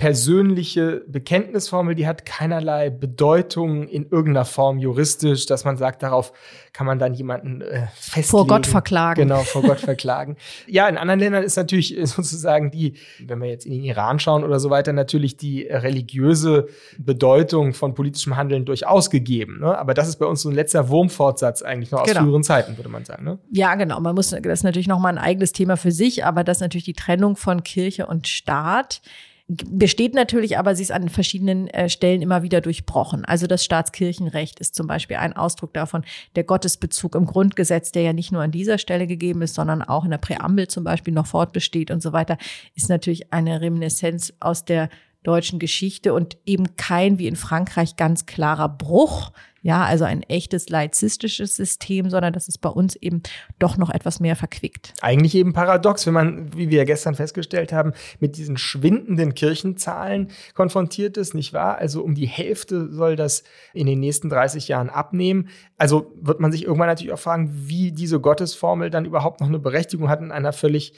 persönliche 0.02 1.04
Bekenntnisformel, 1.06 1.94
die 1.94 2.08
hat 2.08 2.26
keinerlei 2.26 2.90
Bedeutung 2.90 3.86
in 3.86 4.02
irgendeiner 4.10 4.44
Form 4.44 4.80
juristisch, 4.80 5.46
dass 5.46 5.64
man 5.64 5.76
sagt, 5.76 6.02
darauf 6.02 6.32
kann 6.72 6.88
man 6.88 6.98
dann 6.98 7.14
jemanden 7.14 7.60
äh, 7.60 7.86
festlegen. 7.94 8.26
Vor 8.26 8.46
Gott 8.48 8.66
verklagen. 8.66 9.22
Genau, 9.22 9.42
vor 9.42 9.62
Gott 9.62 9.78
verklagen. 9.80 10.36
Ja, 10.66 10.88
in 10.88 10.98
anderen 10.98 11.20
Ländern 11.20 11.44
ist 11.44 11.54
natürlich 11.54 11.96
sozusagen 12.02 12.72
die, 12.72 12.94
wenn 13.24 13.40
wir 13.40 13.48
jetzt 13.48 13.64
in 13.64 13.70
den 13.70 13.84
Iran 13.84 14.18
schauen 14.18 14.42
oder 14.42 14.58
so 14.58 14.70
weiter, 14.70 14.92
natürlich 14.92 15.36
die 15.36 15.68
religiöse 15.68 16.66
Bedeutung 16.98 17.72
von 17.72 17.94
politischem 17.94 18.36
Handeln 18.36 18.64
durchaus 18.64 19.08
gegeben. 19.08 19.60
Ne? 19.60 19.78
Aber 19.78 19.94
das 19.94 20.08
ist 20.08 20.16
bei 20.16 20.26
uns 20.26 20.42
so 20.42 20.48
ein 20.48 20.54
letzter 20.56 20.88
Wurmfortsatz 20.88 21.62
eigentlich 21.62 21.92
noch 21.92 22.00
aus 22.00 22.08
genau. 22.08 22.22
früheren 22.22 22.42
Zeiten, 22.42 22.76
würde 22.76 22.88
man 22.88 23.04
sagen. 23.04 23.22
Ne? 23.22 23.38
Ja, 23.52 23.76
genau. 23.76 24.00
Man 24.00 24.16
muss, 24.16 24.30
das 24.30 24.44
ist 24.44 24.64
natürlich 24.64 24.88
nochmal 24.88 25.12
ein 25.12 25.22
eigenes 25.22 25.52
Thema 25.52 25.76
für 25.76 25.92
sich, 25.92 26.24
aber 26.24 26.42
das 26.42 26.56
ist 26.56 26.62
natürlich 26.62 26.86
die 26.86 26.92
Trennung 26.92 27.36
von 27.36 27.62
Kirche 27.62 28.06
und 28.06 28.26
Staat 28.26 29.00
besteht 29.48 30.14
natürlich, 30.14 30.58
aber 30.58 30.74
sie 30.74 30.82
ist 30.82 30.92
an 30.92 31.08
verschiedenen 31.08 31.68
äh, 31.68 31.88
Stellen 31.88 32.22
immer 32.22 32.42
wieder 32.42 32.60
durchbrochen. 32.60 33.24
Also 33.24 33.46
das 33.46 33.64
Staatskirchenrecht 33.64 34.60
ist 34.60 34.74
zum 34.74 34.86
Beispiel 34.86 35.16
ein 35.16 35.34
Ausdruck 35.34 35.74
davon. 35.74 36.04
Der 36.36 36.44
Gottesbezug 36.44 37.14
im 37.14 37.26
Grundgesetz, 37.26 37.92
der 37.92 38.02
ja 38.02 38.12
nicht 38.12 38.32
nur 38.32 38.42
an 38.42 38.50
dieser 38.50 38.78
Stelle 38.78 39.06
gegeben 39.06 39.42
ist, 39.42 39.54
sondern 39.54 39.82
auch 39.82 40.04
in 40.04 40.10
der 40.10 40.18
Präambel 40.18 40.68
zum 40.68 40.84
Beispiel 40.84 41.12
noch 41.12 41.26
fortbesteht 41.26 41.90
und 41.90 42.02
so 42.02 42.12
weiter, 42.12 42.38
ist 42.74 42.88
natürlich 42.88 43.32
eine 43.32 43.60
Reminiszenz 43.60 44.32
aus 44.40 44.64
der 44.64 44.88
deutschen 45.22 45.58
Geschichte 45.58 46.14
und 46.14 46.36
eben 46.46 46.76
kein 46.76 47.18
wie 47.18 47.28
in 47.28 47.36
Frankreich 47.36 47.96
ganz 47.96 48.26
klarer 48.26 48.68
Bruch 48.68 49.32
ja, 49.62 49.84
also 49.84 50.04
ein 50.04 50.22
echtes 50.24 50.68
laizistisches 50.68 51.54
System, 51.54 52.10
sondern 52.10 52.32
das 52.32 52.48
ist 52.48 52.58
bei 52.58 52.68
uns 52.68 52.96
eben 52.96 53.22
doch 53.60 53.76
noch 53.76 53.90
etwas 53.90 54.18
mehr 54.18 54.34
verquickt. 54.34 54.92
Eigentlich 55.00 55.36
eben 55.36 55.52
paradox, 55.52 56.04
wenn 56.06 56.14
man, 56.14 56.56
wie 56.56 56.68
wir 56.68 56.84
gestern 56.84 57.14
festgestellt 57.14 57.72
haben, 57.72 57.92
mit 58.18 58.36
diesen 58.36 58.56
schwindenden 58.56 59.34
Kirchenzahlen 59.34 60.28
konfrontiert 60.54 61.16
ist, 61.16 61.34
nicht 61.34 61.52
wahr? 61.52 61.78
Also 61.78 62.02
um 62.02 62.16
die 62.16 62.26
Hälfte 62.26 62.92
soll 62.92 63.14
das 63.14 63.44
in 63.72 63.86
den 63.86 64.00
nächsten 64.00 64.28
30 64.28 64.66
Jahren 64.66 64.90
abnehmen. 64.90 65.48
Also 65.78 66.12
wird 66.20 66.40
man 66.40 66.50
sich 66.50 66.64
irgendwann 66.64 66.88
natürlich 66.88 67.12
auch 67.12 67.18
fragen, 67.18 67.50
wie 67.54 67.92
diese 67.92 68.18
Gottesformel 68.18 68.90
dann 68.90 69.04
überhaupt 69.04 69.40
noch 69.40 69.48
eine 69.48 69.60
Berechtigung 69.60 70.08
hat 70.08 70.20
in 70.20 70.32
einer 70.32 70.52
völlig 70.52 70.92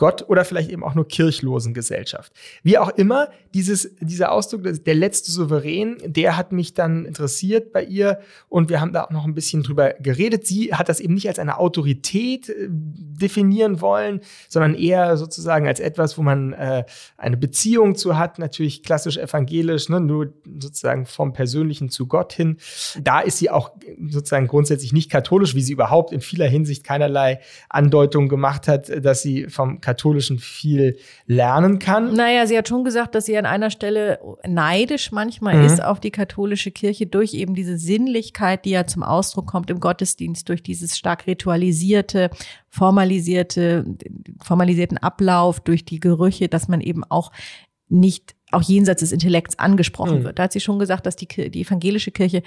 Gott 0.00 0.24
oder 0.30 0.46
vielleicht 0.46 0.70
eben 0.70 0.82
auch 0.82 0.94
nur 0.94 1.06
kirchlosen 1.06 1.74
Gesellschaft. 1.74 2.32
Wie 2.62 2.78
auch 2.78 2.88
immer, 2.88 3.28
dieses, 3.52 3.94
dieser 4.00 4.32
Ausdruck, 4.32 4.62
der 4.64 4.94
letzte 4.94 5.30
Souverän, 5.30 5.98
der 6.06 6.38
hat 6.38 6.52
mich 6.52 6.72
dann 6.72 7.04
interessiert 7.04 7.70
bei 7.70 7.84
ihr 7.84 8.18
und 8.48 8.70
wir 8.70 8.80
haben 8.80 8.94
da 8.94 9.04
auch 9.04 9.10
noch 9.10 9.26
ein 9.26 9.34
bisschen 9.34 9.62
drüber 9.62 9.92
geredet. 10.00 10.46
Sie 10.46 10.72
hat 10.72 10.88
das 10.88 11.00
eben 11.00 11.12
nicht 11.12 11.28
als 11.28 11.38
eine 11.38 11.58
Autorität 11.58 12.48
äh, 12.48 12.68
definieren 12.70 13.82
wollen, 13.82 14.20
sondern 14.48 14.74
eher 14.74 15.18
sozusagen 15.18 15.66
als 15.66 15.80
etwas, 15.80 16.16
wo 16.16 16.22
man 16.22 16.54
äh, 16.54 16.84
eine 17.18 17.36
Beziehung 17.36 17.94
zu 17.94 18.16
hat, 18.16 18.38
natürlich 18.38 18.82
klassisch 18.82 19.18
evangelisch, 19.18 19.90
ne, 19.90 20.00
nur 20.00 20.32
sozusagen 20.58 21.04
vom 21.04 21.34
Persönlichen 21.34 21.90
zu 21.90 22.06
Gott 22.06 22.32
hin. 22.32 22.56
Da 23.02 23.20
ist 23.20 23.36
sie 23.36 23.50
auch 23.50 23.72
sozusagen 24.08 24.46
grundsätzlich 24.46 24.94
nicht 24.94 25.10
katholisch, 25.10 25.54
wie 25.54 25.60
sie 25.60 25.74
überhaupt 25.74 26.10
in 26.10 26.22
vieler 26.22 26.48
Hinsicht 26.48 26.84
keinerlei 26.84 27.40
Andeutung 27.68 28.30
gemacht 28.30 28.66
hat, 28.66 28.90
dass 29.04 29.20
sie 29.20 29.48
vom 29.48 29.82
Katholischen 29.90 30.38
viel 30.38 30.96
lernen 31.26 31.80
kann. 31.80 32.14
Naja, 32.14 32.46
sie 32.46 32.56
hat 32.56 32.68
schon 32.68 32.84
gesagt, 32.84 33.14
dass 33.14 33.26
sie 33.26 33.36
an 33.36 33.46
einer 33.46 33.70
Stelle 33.70 34.20
neidisch 34.46 35.10
manchmal 35.10 35.56
mhm. 35.56 35.64
ist 35.64 35.82
auf 35.82 35.98
die 35.98 36.12
katholische 36.12 36.70
Kirche 36.70 37.06
durch 37.06 37.34
eben 37.34 37.54
diese 37.54 37.76
Sinnlichkeit, 37.76 38.64
die 38.64 38.70
ja 38.70 38.86
zum 38.86 39.02
Ausdruck 39.02 39.48
kommt 39.48 39.68
im 39.68 39.80
Gottesdienst, 39.80 40.48
durch 40.48 40.62
dieses 40.62 40.96
stark 40.96 41.26
ritualisierte, 41.26 42.30
formalisierte, 42.68 43.84
formalisierten 44.42 44.98
Ablauf, 44.98 45.58
durch 45.60 45.84
die 45.84 45.98
Gerüche, 45.98 46.48
dass 46.48 46.68
man 46.68 46.80
eben 46.80 47.02
auch 47.04 47.32
nicht 47.88 48.36
auch 48.52 48.62
jenseits 48.62 49.00
des 49.00 49.12
Intellekts 49.12 49.58
angesprochen 49.58 50.20
mhm. 50.20 50.24
wird. 50.24 50.38
Da 50.38 50.44
hat 50.44 50.52
sie 50.52 50.60
schon 50.60 50.78
gesagt, 50.78 51.06
dass 51.06 51.16
die, 51.16 51.26
die 51.26 51.62
evangelische 51.62 52.10
Kirche 52.10 52.42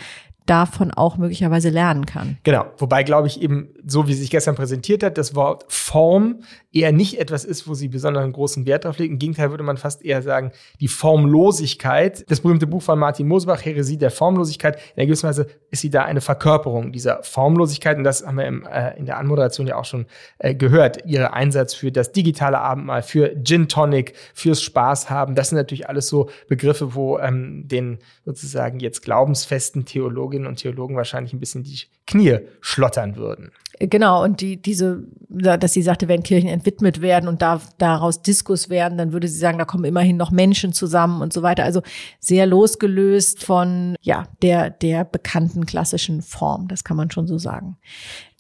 davon 0.46 0.92
auch 0.92 1.18
möglicherweise 1.18 1.70
lernen 1.70 2.06
kann. 2.06 2.38
Genau, 2.44 2.66
wobei 2.78 3.04
glaube 3.04 3.28
ich 3.28 3.42
eben, 3.42 3.70
so 3.86 4.08
wie 4.08 4.14
sie 4.14 4.22
sich 4.22 4.32
gestern 4.32 4.56
präsentiert 4.56 5.04
hat, 5.04 5.18
das 5.18 5.36
Wort 5.36 5.66
Form 5.68 6.42
eher 6.72 6.92
nicht 6.92 7.20
etwas 7.20 7.46
ist, 7.46 7.68
wo 7.68 7.76
sie 7.76 7.88
besonders 7.88 8.32
großen 8.34 8.66
Wert 8.66 8.86
drauf 8.86 8.98
legt. 8.98 9.12
Im 9.12 9.20
Gegenteil 9.20 9.52
würde 9.52 9.64
man 9.64 9.78
fast 9.78 10.04
eher 10.04 10.22
sagen, 10.22 10.52
die 10.80 10.88
Formlosigkeit, 10.88 12.30
das 12.30 12.42
berühmte 12.42 12.68
Buch 12.68 12.82
von 12.82 12.98
Martin 12.98 13.28
Mosbach, 13.28 13.64
Heresie 13.64 13.98
der 13.98 14.12
Formlosigkeit, 14.12 14.80
in 14.96 15.06
gewisser 15.06 15.28
Weise 15.28 15.48
ist 15.70 15.82
sie 15.82 15.90
da 15.90 16.04
eine 16.04 16.22
Verkörperung 16.22 16.92
dieser 16.92 17.22
Formlosigkeit 17.24 17.98
und 17.98 18.04
das 18.04 18.26
haben 18.26 18.38
wir 18.38 18.46
im, 18.46 18.66
äh, 18.66 18.98
in 18.98 19.06
der 19.06 19.18
Anmoderation 19.18 19.68
ja 19.68 19.76
auch 19.76 19.86
schon 19.86 20.08
äh, 20.40 20.56
gehört. 20.56 21.06
Ihre 21.06 21.34
Einsatz 21.34 21.74
für 21.74 21.92
das 21.92 22.12
digitale 22.12 22.60
Abendmahl, 22.60 23.04
für 23.04 23.36
Gin 23.44 23.68
Tonic, 23.68 24.14
fürs 24.34 24.62
Spaß 24.62 25.10
haben, 25.10 25.36
das 25.36 25.50
sind 25.50 25.58
natürlich 25.58 25.88
alles 25.88 26.08
so 26.08 26.30
Begriffe, 26.48 26.96
wo 26.96 27.20
ähm, 27.20 27.68
den 27.68 28.00
sozusagen 28.26 28.80
jetzt 28.80 29.04
glaubensfesten 29.04 29.86
Theologen 29.86 30.33
Theologinnen 30.34 30.48
und 30.48 30.56
Theologen 30.56 30.96
wahrscheinlich 30.96 31.34
ein 31.34 31.40
bisschen 31.40 31.64
die 31.64 31.80
Knie 32.08 32.40
schlottern 32.62 33.16
würden. 33.16 33.52
Genau, 33.80 34.24
und 34.24 34.42
die, 34.42 34.62
diese, 34.62 35.04
dass 35.30 35.74
sie 35.74 35.82
sagte, 35.82 36.08
wenn 36.08 36.22
Kirchen 36.22 36.48
entwidmet 36.48 37.02
werden 37.02 37.28
und 37.28 37.42
da, 37.42 37.60
daraus 37.80 38.22
Diskus 38.22 38.70
werden, 38.70 38.98
dann 38.98 39.14
würde 39.14 39.28
sie 39.28 39.40
sagen, 39.40 39.58
da 39.58 39.66
kommen 39.66 39.86
immerhin 39.86 40.16
noch 40.16 40.32
Menschen 40.32 40.74
zusammen 40.74 41.22
und 41.22 41.34
so 41.34 41.42
weiter. 41.42 41.64
Also 41.64 41.82
sehr 42.20 42.46
losgelöst 42.46 43.44
von, 43.44 43.96
ja, 44.02 44.26
der, 44.42 44.70
der 44.70 45.06
bekannten 45.06 45.66
klassischen 45.66 46.22
Form. 46.22 46.68
Das 46.68 46.84
kann 46.84 46.98
man 46.98 47.10
schon 47.10 47.26
so 47.26 47.40
sagen. 47.40 47.78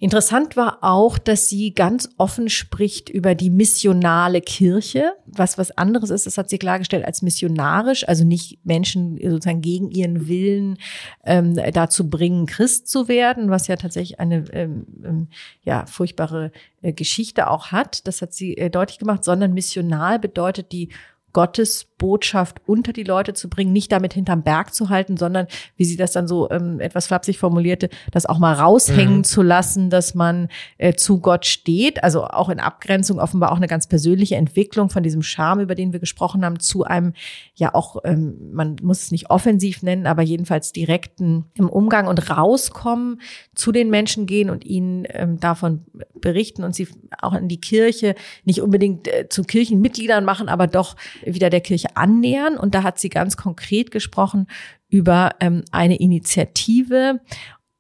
Interessant 0.04 0.58
war 0.58 0.80
auch, 0.82 1.18
dass 1.18 1.48
sie 1.48 1.74
ganz 1.74 2.10
offen 2.18 2.50
spricht 2.50 3.10
über 3.10 3.36
die 3.36 3.50
missionale 3.50 4.42
Kirche, 4.42 5.14
was 5.26 5.58
was 5.58 5.72
anderes 5.78 6.10
ist, 6.10 6.26
das 6.26 6.38
hat 6.38 6.50
sie 6.50 6.58
klargestellt 6.58 7.06
als 7.06 7.22
missionarisch, 7.22 8.06
also 8.06 8.26
nicht 8.26 8.60
Menschen 8.66 9.18
sozusagen 9.18 9.62
gegen 9.62 9.92
ihren 9.92 10.28
Willen 10.28 10.78
ähm, 11.24 11.56
dazu 11.72 12.10
bringen, 12.10 12.48
Christ 12.48 12.90
zu 12.90 13.08
werden, 13.08 13.50
was 13.50 13.68
ja 13.68 13.78
tatsächlich 13.78 14.20
eine 14.20 14.44
ähm, 14.52 15.23
ja 15.64 15.86
furchtbare 15.86 16.52
äh, 16.82 16.94
Geschichte 16.94 17.50
auch 17.50 17.68
hat. 17.68 18.08
Das 18.08 18.22
hat 18.22 18.34
sie 18.34 18.58
äh, 18.58 18.70
deutlich 18.70 19.00
gemacht, 19.00 19.24
sondern 19.24 19.54
missional 19.54 20.20
bedeutet 20.20 20.72
die 20.72 20.90
Gottes 21.34 21.88
Botschaft 22.04 22.62
unter 22.66 22.92
die 22.92 23.04
Leute 23.04 23.34
zu 23.34 23.50
bringen, 23.50 23.72
nicht 23.72 23.90
damit 23.92 24.14
hinterm 24.14 24.44
Berg 24.44 24.74
zu 24.74 24.90
halten, 24.90 25.16
sondern, 25.16 25.48
wie 25.78 25.86
sie 25.86 25.96
das 25.96 26.12
dann 26.12 26.28
so 26.28 26.50
ähm, 26.52 26.82
etwas 26.82 27.08
flapsig 27.08 27.38
formulierte, 27.38 27.90
das 28.12 28.26
auch 28.26 28.40
mal 28.40 28.54
raushängen 28.54 29.20
mhm. 29.20 29.24
zu 29.24 29.42
lassen, 29.42 29.90
dass 29.90 30.14
man 30.14 30.50
äh, 30.78 30.96
zu 30.96 31.22
Gott 31.22 31.46
steht. 31.46 32.04
Also 32.04 32.26
auch 32.26 32.50
in 32.50 32.60
Abgrenzung 32.60 33.20
offenbar 33.20 33.54
auch 33.54 33.58
eine 33.58 33.68
ganz 33.68 33.88
persönliche 33.88 34.36
Entwicklung 34.36 34.90
von 34.90 35.02
diesem 35.02 35.22
Charme, 35.22 35.62
über 35.62 35.76
den 35.76 35.94
wir 35.94 36.02
gesprochen 36.02 36.44
haben, 36.44 36.60
zu 36.60 36.84
einem, 36.84 37.14
ja 37.56 37.74
auch, 37.74 38.02
ähm, 38.04 38.52
man 38.52 38.76
muss 38.82 39.04
es 39.04 39.12
nicht 39.12 39.30
offensiv 39.30 39.82
nennen, 39.82 40.06
aber 40.06 40.24
jedenfalls 40.24 40.74
direkten 40.74 41.46
im 41.54 41.70
Umgang 41.70 42.08
und 42.08 42.30
rauskommen, 42.30 43.22
zu 43.56 43.72
den 43.72 43.90
Menschen 43.90 44.26
gehen 44.26 44.50
und 44.50 44.66
ihnen 44.66 45.06
ähm, 45.10 45.40
davon 45.40 45.86
berichten 46.20 46.64
und 46.66 46.76
sie 46.76 46.90
auch 47.22 47.34
in 47.34 47.48
die 47.48 47.62
Kirche 47.62 48.16
nicht 48.44 48.62
unbedingt 48.62 49.08
äh, 49.08 49.30
zu 49.30 49.44
Kirchenmitgliedern 49.44 50.26
machen, 50.26 50.50
aber 50.50 50.68
doch 50.68 50.98
wieder 51.26 51.50
der 51.50 51.62
Kirche 51.62 51.96
annähern. 51.96 52.58
Und 52.58 52.76
da 52.76 52.84
hat 52.84 53.00
sie 53.00 53.10
ganz 53.10 53.38
konkret 53.38 53.92
gesprochen 53.92 54.48
über 54.90 55.32
ähm, 55.40 55.64
eine 55.72 56.00
Initiative, 56.00 57.20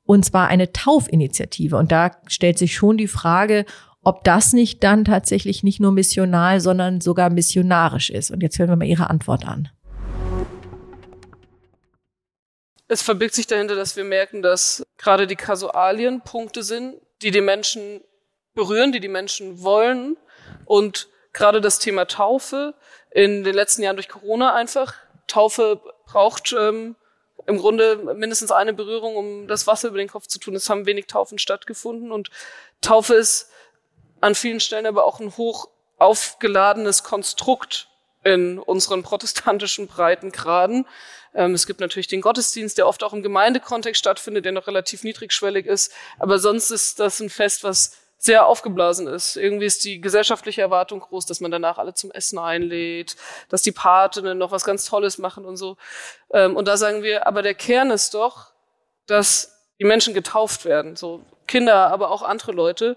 und 0.05 0.25
zwar 0.25 0.47
eine 0.47 0.71
Taufinitiative. 0.73 1.77
Und 1.77 1.91
da 1.91 2.11
stellt 2.27 2.57
sich 2.57 2.75
schon 2.75 2.97
die 2.97 3.07
Frage, 3.07 3.65
ob 4.01 4.23
das 4.23 4.53
nicht 4.53 4.83
dann 4.83 5.05
tatsächlich 5.05 5.63
nicht 5.63 5.79
nur 5.79 5.91
missional, 5.91 6.59
sondern 6.59 6.99
sogar 7.01 7.29
missionarisch 7.29 8.09
ist. 8.09 8.31
Und 8.31 8.43
jetzt 8.43 8.59
hören 8.59 8.69
wir 8.69 8.75
mal 8.75 8.85
Ihre 8.85 9.09
Antwort 9.09 9.47
an. 9.47 9.69
Es 12.89 13.01
verbirgt 13.01 13.33
sich 13.33 13.47
dahinter, 13.47 13.75
dass 13.75 13.95
wir 13.95 14.03
merken, 14.03 14.41
dass 14.41 14.83
gerade 14.97 15.25
die 15.25 15.37
Kasualien 15.37 16.21
Punkte 16.21 16.63
sind, 16.63 16.95
die 17.21 17.31
die 17.31 17.41
Menschen 17.41 18.01
berühren, 18.53 18.91
die 18.91 18.99
die 18.99 19.07
Menschen 19.07 19.63
wollen. 19.63 20.17
Und 20.65 21.07
gerade 21.33 21.61
das 21.61 21.79
Thema 21.79 22.05
Taufe 22.05 22.73
in 23.11 23.43
den 23.43 23.53
letzten 23.53 23.83
Jahren 23.83 23.95
durch 23.95 24.09
Corona 24.09 24.53
einfach. 24.53 24.93
Taufe 25.27 25.81
braucht 26.05 26.53
ähm, 26.57 26.95
im 27.45 27.57
Grunde 27.57 27.97
mindestens 28.15 28.51
eine 28.51 28.73
Berührung, 28.73 29.15
um 29.15 29.47
das 29.47 29.67
Wasser 29.67 29.89
über 29.89 29.97
den 29.97 30.07
Kopf 30.07 30.27
zu 30.27 30.39
tun. 30.39 30.55
Es 30.55 30.69
haben 30.69 30.85
wenig 30.85 31.07
Taufen 31.07 31.39
stattgefunden 31.39 32.11
und 32.11 32.29
Taufe 32.81 33.15
ist 33.15 33.49
an 34.21 34.35
vielen 34.35 34.59
Stellen 34.59 34.85
aber 34.85 35.03
auch 35.03 35.19
ein 35.19 35.35
hoch 35.35 35.69
aufgeladenes 35.97 37.03
Konstrukt 37.03 37.89
in 38.23 38.57
unseren 38.59 39.03
protestantischen 39.03 39.87
Breitengraden. 39.87 40.85
Ähm, 41.33 41.53
es 41.53 41.67
gibt 41.67 41.81
natürlich 41.81 42.07
den 42.07 42.21
Gottesdienst, 42.21 42.77
der 42.77 42.87
oft 42.87 43.03
auch 43.03 43.13
im 43.13 43.23
Gemeindekontext 43.23 43.99
stattfindet, 43.99 44.45
der 44.45 44.51
noch 44.53 44.67
relativ 44.67 45.03
niedrigschwellig 45.03 45.65
ist. 45.65 45.91
Aber 46.19 46.39
sonst 46.39 46.71
ist 46.71 46.99
das 46.99 47.19
ein 47.19 47.29
Fest, 47.29 47.63
was 47.63 47.97
sehr 48.23 48.45
aufgeblasen 48.45 49.05
ist. 49.07 49.35
Irgendwie 49.35 49.65
ist 49.65 49.83
die 49.83 49.99
gesellschaftliche 49.99 50.61
Erwartung 50.61 51.01
groß, 51.01 51.25
dass 51.25 51.41
man 51.41 51.51
danach 51.51 51.77
alle 51.77 51.93
zum 51.93 52.09
Essen 52.09 52.39
einlädt, 52.39 53.17
dass 53.49 53.63
die 53.63 53.73
Patinnen 53.73 54.37
noch 54.37 54.51
was 54.51 54.63
ganz 54.63 54.85
Tolles 54.85 55.17
machen 55.17 55.43
und 55.43 55.57
so. 55.57 55.75
Ähm, 56.31 56.55
und 56.55 56.65
da 56.69 56.77
sagen 56.77 57.03
wir, 57.03 57.27
aber 57.27 57.41
der 57.41 57.53
Kern 57.53 57.91
ist 57.91 58.13
doch, 58.13 58.53
dass 59.07 59.67
die 59.77 59.83
Menschen 59.83 60.13
getauft 60.13 60.63
werden, 60.63 60.95
so 60.95 61.21
Kinder, 61.47 61.91
aber 61.91 62.11
auch 62.11 62.21
andere 62.21 62.53
Leute 62.53 62.95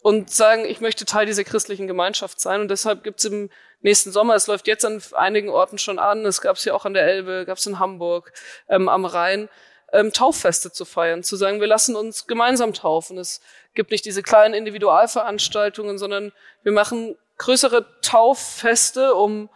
und 0.00 0.30
sagen, 0.30 0.64
ich 0.64 0.80
möchte 0.80 1.04
Teil 1.04 1.26
dieser 1.26 1.42
christlichen 1.42 1.88
Gemeinschaft 1.88 2.40
sein. 2.40 2.60
Und 2.60 2.68
deshalb 2.70 3.02
gibt's 3.02 3.24
im 3.24 3.50
nächsten 3.80 4.12
Sommer, 4.12 4.36
es 4.36 4.46
läuft 4.46 4.68
jetzt 4.68 4.84
an 4.84 5.02
einigen 5.12 5.48
Orten 5.48 5.78
schon 5.78 5.98
an, 5.98 6.24
es 6.24 6.40
gab's 6.40 6.64
ja 6.64 6.72
auch 6.74 6.84
an 6.84 6.94
der 6.94 7.02
Elbe, 7.02 7.44
gab's 7.46 7.66
in 7.66 7.80
Hamburg, 7.80 8.32
ähm, 8.68 8.88
am 8.88 9.04
Rhein, 9.04 9.48
ähm, 9.92 10.12
Tauffeste 10.12 10.72
zu 10.72 10.84
feiern, 10.84 11.22
zu 11.22 11.36
sagen, 11.36 11.60
wir 11.60 11.66
lassen 11.66 11.96
uns 11.96 12.26
gemeinsam 12.26 12.72
taufen. 12.72 13.18
Es 13.18 13.40
gibt 13.74 13.90
nicht 13.90 14.04
diese 14.04 14.22
kleinen 14.22 14.54
Individualveranstaltungen, 14.54 15.98
sondern 15.98 16.32
wir 16.62 16.72
machen 16.72 17.16
größere 17.38 17.86
Tauffeste, 18.02 19.14
um 19.14 19.48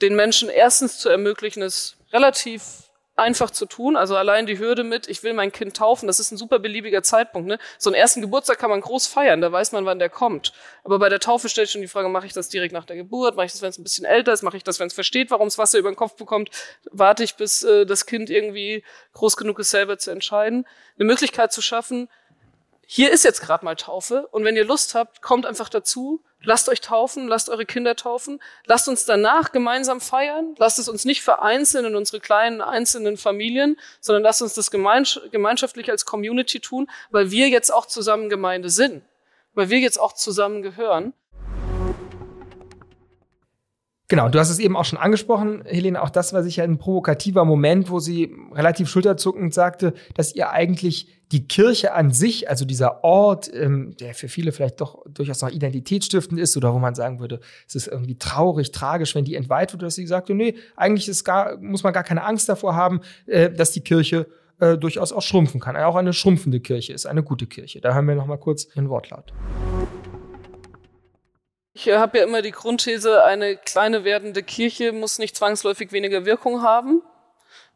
den 0.00 0.14
Menschen 0.14 0.48
erstens 0.48 0.98
zu 0.98 1.08
ermöglichen, 1.08 1.62
es 1.62 1.96
relativ 2.12 2.90
einfach 3.14 3.50
zu 3.50 3.66
tun. 3.66 3.96
Also 3.96 4.16
allein 4.16 4.46
die 4.46 4.58
Hürde 4.58 4.84
mit, 4.84 5.06
ich 5.08 5.22
will 5.22 5.34
mein 5.34 5.52
Kind 5.52 5.76
taufen, 5.76 6.06
das 6.06 6.18
ist 6.18 6.30
ein 6.30 6.38
super 6.38 6.58
beliebiger 6.58 7.02
Zeitpunkt. 7.02 7.48
Ne? 7.48 7.58
So 7.78 7.90
einen 7.90 7.94
ersten 7.94 8.22
Geburtstag 8.22 8.58
kann 8.58 8.70
man 8.70 8.80
groß 8.80 9.06
feiern, 9.06 9.40
da 9.40 9.52
weiß 9.52 9.72
man, 9.72 9.84
wann 9.84 9.98
der 9.98 10.08
kommt. 10.08 10.52
Aber 10.84 10.98
bei 10.98 11.08
der 11.08 11.20
Taufe 11.20 11.48
stellt 11.48 11.68
schon 11.68 11.82
die 11.82 11.88
Frage, 11.88 12.08
mache 12.08 12.26
ich 12.26 12.32
das 12.32 12.48
direkt 12.48 12.72
nach 12.72 12.84
der 12.86 12.96
Geburt? 12.96 13.36
Mache 13.36 13.46
ich 13.46 13.52
das, 13.52 13.62
wenn 13.62 13.70
es 13.70 13.78
ein 13.78 13.84
bisschen 13.84 14.04
älter 14.04 14.32
ist? 14.32 14.42
Mache 14.42 14.56
ich 14.56 14.64
das, 14.64 14.80
wenn 14.80 14.86
es 14.86 14.94
versteht, 14.94 15.30
warum 15.30 15.48
es 15.48 15.58
Wasser 15.58 15.78
über 15.78 15.90
den 15.90 15.96
Kopf 15.96 16.16
bekommt? 16.16 16.50
Warte 16.90 17.22
ich, 17.22 17.36
bis 17.36 17.62
äh, 17.62 17.84
das 17.84 18.06
Kind 18.06 18.30
irgendwie 18.30 18.84
groß 19.12 19.36
genug 19.36 19.58
ist, 19.58 19.70
selber 19.70 19.98
zu 19.98 20.10
entscheiden? 20.10 20.66
Eine 20.96 21.06
Möglichkeit 21.06 21.52
zu 21.52 21.60
schaffen, 21.60 22.08
hier 22.94 23.10
ist 23.10 23.24
jetzt 23.24 23.40
gerade 23.40 23.64
mal 23.64 23.74
Taufe 23.74 24.26
und 24.32 24.44
wenn 24.44 24.54
ihr 24.54 24.66
Lust 24.66 24.94
habt, 24.94 25.22
kommt 25.22 25.46
einfach 25.46 25.70
dazu, 25.70 26.22
lasst 26.42 26.68
euch 26.68 26.82
taufen, 26.82 27.26
lasst 27.26 27.48
eure 27.48 27.64
Kinder 27.64 27.96
taufen, 27.96 28.38
lasst 28.66 28.86
uns 28.86 29.06
danach 29.06 29.50
gemeinsam 29.50 29.98
feiern, 29.98 30.54
lasst 30.58 30.78
es 30.78 30.90
uns 30.90 31.06
nicht 31.06 31.22
vereinzeln 31.22 31.86
in 31.86 31.96
unsere 31.96 32.20
kleinen 32.20 32.60
einzelnen 32.60 33.16
Familien, 33.16 33.80
sondern 34.02 34.22
lasst 34.22 34.42
uns 34.42 34.52
das 34.52 34.70
gemeinschaftlich 34.70 35.90
als 35.90 36.04
Community 36.04 36.60
tun, 36.60 36.86
weil 37.10 37.30
wir 37.30 37.48
jetzt 37.48 37.72
auch 37.72 37.86
zusammen 37.86 38.28
Gemeinde 38.28 38.68
sind, 38.68 39.02
weil 39.54 39.70
wir 39.70 39.78
jetzt 39.78 39.98
auch 39.98 40.12
zusammen 40.12 40.60
gehören. 40.60 41.14
Genau, 44.12 44.28
du 44.28 44.38
hast 44.38 44.50
es 44.50 44.58
eben 44.58 44.76
auch 44.76 44.84
schon 44.84 44.98
angesprochen, 44.98 45.64
Helene. 45.64 46.02
Auch 46.02 46.10
das 46.10 46.34
war 46.34 46.42
sicher 46.42 46.64
ein 46.64 46.76
provokativer 46.76 47.46
Moment, 47.46 47.88
wo 47.88 47.98
sie 47.98 48.36
relativ 48.52 48.90
schulterzuckend 48.90 49.54
sagte, 49.54 49.94
dass 50.12 50.34
ihr 50.34 50.50
eigentlich 50.50 51.08
die 51.32 51.48
Kirche 51.48 51.94
an 51.94 52.10
sich, 52.10 52.50
also 52.50 52.66
dieser 52.66 53.04
Ort, 53.04 53.50
ähm, 53.54 53.96
der 53.98 54.12
für 54.12 54.28
viele 54.28 54.52
vielleicht 54.52 54.82
doch 54.82 55.02
durchaus 55.08 55.40
noch 55.40 55.48
identitätsstiftend 55.48 56.38
ist 56.38 56.54
oder 56.58 56.74
wo 56.74 56.78
man 56.78 56.94
sagen 56.94 57.20
würde, 57.20 57.40
es 57.66 57.74
ist 57.74 57.86
irgendwie 57.86 58.18
traurig, 58.18 58.70
tragisch, 58.70 59.14
wenn 59.14 59.24
die 59.24 59.34
entweiht 59.34 59.72
wird, 59.72 59.80
dass 59.80 59.94
sie 59.94 60.06
sagte, 60.06 60.34
nee, 60.34 60.56
eigentlich 60.76 61.08
ist 61.08 61.24
gar, 61.24 61.56
muss 61.56 61.82
man 61.82 61.94
gar 61.94 62.04
keine 62.04 62.22
Angst 62.22 62.50
davor 62.50 62.76
haben, 62.76 63.00
äh, 63.24 63.48
dass 63.48 63.70
die 63.70 63.80
Kirche 63.80 64.26
äh, 64.60 64.76
durchaus 64.76 65.14
auch 65.14 65.22
schrumpfen 65.22 65.58
kann. 65.58 65.74
Auch 65.78 65.96
eine 65.96 66.12
schrumpfende 66.12 66.60
Kirche 66.60 66.92
ist 66.92 67.06
eine 67.06 67.22
gute 67.22 67.46
Kirche. 67.46 67.80
Da 67.80 67.94
hören 67.94 68.06
wir 68.06 68.14
noch 68.14 68.26
mal 68.26 68.36
kurz 68.36 68.68
den 68.68 68.90
Wortlaut. 68.90 69.32
Ich 71.74 71.88
habe 71.88 72.18
ja 72.18 72.24
immer 72.24 72.42
die 72.42 72.50
Grundthese, 72.50 73.24
eine 73.24 73.56
kleine 73.56 74.04
werdende 74.04 74.42
Kirche 74.42 74.92
muss 74.92 75.18
nicht 75.18 75.36
zwangsläufig 75.36 75.90
weniger 75.92 76.26
Wirkung 76.26 76.62
haben. 76.62 77.02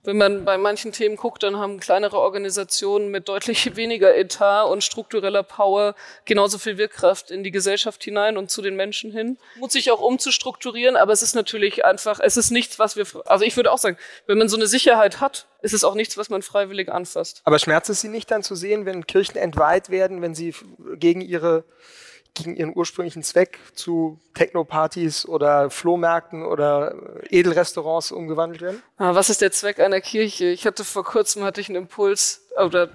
Wenn 0.06 0.18
man 0.18 0.44
bei 0.44 0.56
manchen 0.56 0.92
Themen 0.92 1.16
guckt, 1.16 1.42
dann 1.42 1.56
haben 1.56 1.80
kleinere 1.80 2.18
Organisationen 2.18 3.10
mit 3.10 3.28
deutlich 3.28 3.74
weniger 3.76 4.14
Etat 4.14 4.64
und 4.66 4.84
struktureller 4.84 5.42
Power 5.42 5.96
genauso 6.26 6.58
viel 6.58 6.78
Wirkkraft 6.78 7.32
in 7.32 7.42
die 7.42 7.50
Gesellschaft 7.50 8.04
hinein 8.04 8.36
und 8.36 8.48
zu 8.48 8.62
den 8.62 8.76
Menschen 8.76 9.10
hin. 9.10 9.36
Muss 9.56 9.72
sich 9.72 9.90
auch 9.90 10.00
umzustrukturieren, 10.00 10.96
aber 10.96 11.12
es 11.12 11.22
ist 11.22 11.34
natürlich 11.34 11.84
einfach, 11.84 12.20
es 12.20 12.36
ist 12.36 12.52
nichts, 12.52 12.78
was 12.78 12.96
wir, 12.96 13.04
also 13.24 13.44
ich 13.44 13.56
würde 13.56 13.72
auch 13.72 13.78
sagen, 13.78 13.96
wenn 14.26 14.38
man 14.38 14.48
so 14.48 14.56
eine 14.56 14.68
Sicherheit 14.68 15.20
hat, 15.20 15.46
ist 15.60 15.74
es 15.74 15.82
auch 15.82 15.96
nichts, 15.96 16.16
was 16.16 16.30
man 16.30 16.42
freiwillig 16.42 16.92
anfasst. 16.92 17.40
Aber 17.44 17.58
schmerzt 17.58 17.90
es 17.90 18.00
Sie 18.00 18.08
nicht 18.08 18.30
dann 18.30 18.44
zu 18.44 18.54
sehen, 18.54 18.86
wenn 18.86 19.08
Kirchen 19.08 19.36
entweiht 19.36 19.90
werden, 19.90 20.22
wenn 20.22 20.36
sie 20.36 20.54
gegen 20.98 21.20
ihre 21.20 21.64
gegen 22.36 22.56
ihren 22.56 22.76
ursprünglichen 22.76 23.22
Zweck 23.22 23.58
zu 23.74 24.18
Techno-Partys 24.34 25.26
oder 25.26 25.70
Flohmärkten 25.70 26.44
oder 26.44 26.94
Edelrestaurants 27.30 28.12
umgewandelt 28.12 28.60
werden? 28.60 28.82
Ah, 28.96 29.14
was 29.14 29.30
ist 29.30 29.40
der 29.40 29.52
Zweck 29.52 29.80
einer 29.80 30.00
Kirche? 30.00 30.46
Ich 30.46 30.66
hatte 30.66 30.84
vor 30.84 31.04
kurzem 31.04 31.42
hatte 31.44 31.60
ich 31.60 31.68
einen 31.68 31.76
Impuls 31.76 32.46
oder 32.62 32.88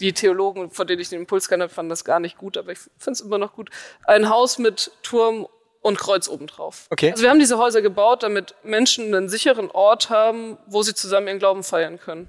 die 0.00 0.12
Theologen, 0.12 0.70
von 0.70 0.86
denen 0.86 1.00
ich 1.00 1.08
den 1.08 1.20
Impuls 1.20 1.48
kannte, 1.48 1.68
fanden 1.68 1.90
das 1.90 2.04
gar 2.04 2.20
nicht 2.20 2.38
gut, 2.38 2.56
aber 2.56 2.72
ich 2.72 2.78
finde 2.98 3.12
es 3.12 3.20
immer 3.20 3.38
noch 3.38 3.54
gut. 3.54 3.70
Ein 4.04 4.28
Haus 4.28 4.58
mit 4.58 4.92
Turm 5.02 5.48
und 5.80 5.98
Kreuz 5.98 6.28
obendrauf. 6.28 6.86
Okay. 6.90 7.10
Also 7.10 7.22
wir 7.22 7.30
haben 7.30 7.38
diese 7.38 7.58
Häuser 7.58 7.82
gebaut, 7.82 8.22
damit 8.22 8.54
Menschen 8.62 9.14
einen 9.14 9.28
sicheren 9.28 9.70
Ort 9.70 10.10
haben, 10.10 10.58
wo 10.66 10.82
sie 10.82 10.94
zusammen 10.94 11.28
ihren 11.28 11.38
Glauben 11.38 11.62
feiern 11.62 11.98
können. 11.98 12.28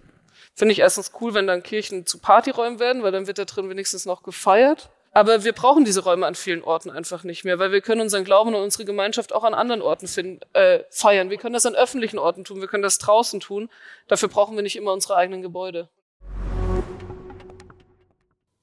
Finde 0.56 0.74
ich 0.74 0.80
erstens 0.80 1.12
cool, 1.22 1.34
wenn 1.34 1.48
dann 1.48 1.64
Kirchen 1.64 2.06
zu 2.06 2.20
Partyräumen 2.20 2.80
werden, 2.80 3.04
weil 3.04 3.12
dann 3.12 3.28
wird 3.28 3.38
da 3.38 3.46
drin 3.46 3.70
wenigstens 3.70 4.06
noch 4.06 4.24
gefeiert. 4.24 4.90
Aber 5.12 5.44
wir 5.44 5.54
brauchen 5.54 5.86
diese 5.86 6.04
Räume 6.04 6.26
an 6.28 6.36
vielen 6.36 6.64
Orten 6.64 6.92
einfach 6.92 7.24
nicht 7.24 7.44
mehr, 7.44 7.58
weil 7.58 7.72
wir 7.72 7.82
können 7.82 8.02
unseren 8.02 8.24
Glauben 8.24 8.54
und 8.54 8.62
unsere 8.62 8.86
Gemeinschaft 8.86 9.34
auch 9.34 9.44
an 9.44 9.54
anderen 9.54 9.82
Orten 9.82 10.08
finden, 10.08 10.40
äh, 10.54 10.80
feiern. 10.90 11.30
Wir 11.30 11.38
können 11.38 11.54
das 11.54 11.66
an 11.66 11.76
öffentlichen 11.76 12.20
Orten 12.20 12.44
tun, 12.44 12.62
wir 12.62 12.68
können 12.68 12.84
das 12.84 13.00
draußen 13.00 13.40
tun. 13.40 13.70
Dafür 14.08 14.30
brauchen 14.30 14.56
wir 14.56 14.62
nicht 14.62 14.76
immer 14.76 14.94
unsere 14.94 15.16
eigenen 15.16 15.42
Gebäude. 15.42 15.90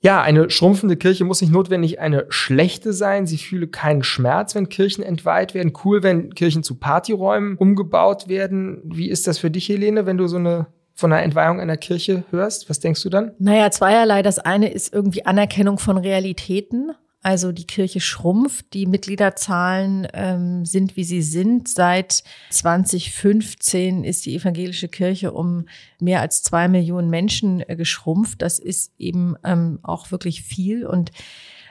Ja, 0.00 0.22
eine 0.22 0.50
schrumpfende 0.50 0.96
Kirche 0.96 1.24
muss 1.24 1.40
nicht 1.40 1.52
notwendig 1.52 1.98
eine 1.98 2.26
schlechte 2.28 2.92
sein. 2.92 3.26
Sie 3.26 3.38
fühle 3.38 3.66
keinen 3.66 4.04
Schmerz, 4.04 4.54
wenn 4.54 4.68
Kirchen 4.68 5.02
entweiht 5.02 5.52
werden. 5.52 5.72
Cool, 5.84 6.04
wenn 6.04 6.32
Kirchen 6.32 6.62
zu 6.62 6.76
Partyräumen 6.76 7.56
umgebaut 7.56 8.28
werden. 8.28 8.82
Wie 8.84 9.10
ist 9.10 9.26
das 9.26 9.38
für 9.38 9.50
dich, 9.50 9.68
Helene, 9.68 10.06
wenn 10.06 10.16
du 10.16 10.28
so 10.28 10.36
eine 10.36 10.68
von 10.96 11.12
einer 11.12 11.22
Entweihung 11.22 11.60
einer 11.60 11.76
Kirche 11.76 12.24
hörst? 12.30 12.68
Was 12.68 12.80
denkst 12.80 13.02
du 13.02 13.10
dann? 13.10 13.32
Naja, 13.38 13.70
zweierlei. 13.70 14.22
Das 14.22 14.38
eine 14.38 14.70
ist 14.70 14.92
irgendwie 14.92 15.26
Anerkennung 15.26 15.78
von 15.78 15.98
Realitäten. 15.98 16.92
Also 17.22 17.52
die 17.52 17.66
Kirche 17.66 18.00
schrumpft, 18.00 18.72
die 18.72 18.86
Mitgliederzahlen 18.86 20.08
ähm, 20.14 20.64
sind, 20.64 20.96
wie 20.96 21.04
sie 21.04 21.22
sind. 21.22 21.68
Seit 21.68 22.22
2015 22.50 24.04
ist 24.04 24.24
die 24.26 24.36
evangelische 24.36 24.88
Kirche 24.88 25.32
um 25.32 25.66
mehr 26.00 26.20
als 26.20 26.42
zwei 26.42 26.68
Millionen 26.68 27.10
Menschen 27.10 27.68
äh, 27.68 27.76
geschrumpft. 27.76 28.40
Das 28.42 28.58
ist 28.58 28.92
eben 28.96 29.34
ähm, 29.44 29.80
auch 29.82 30.12
wirklich 30.12 30.42
viel. 30.42 30.86
Und 30.86 31.10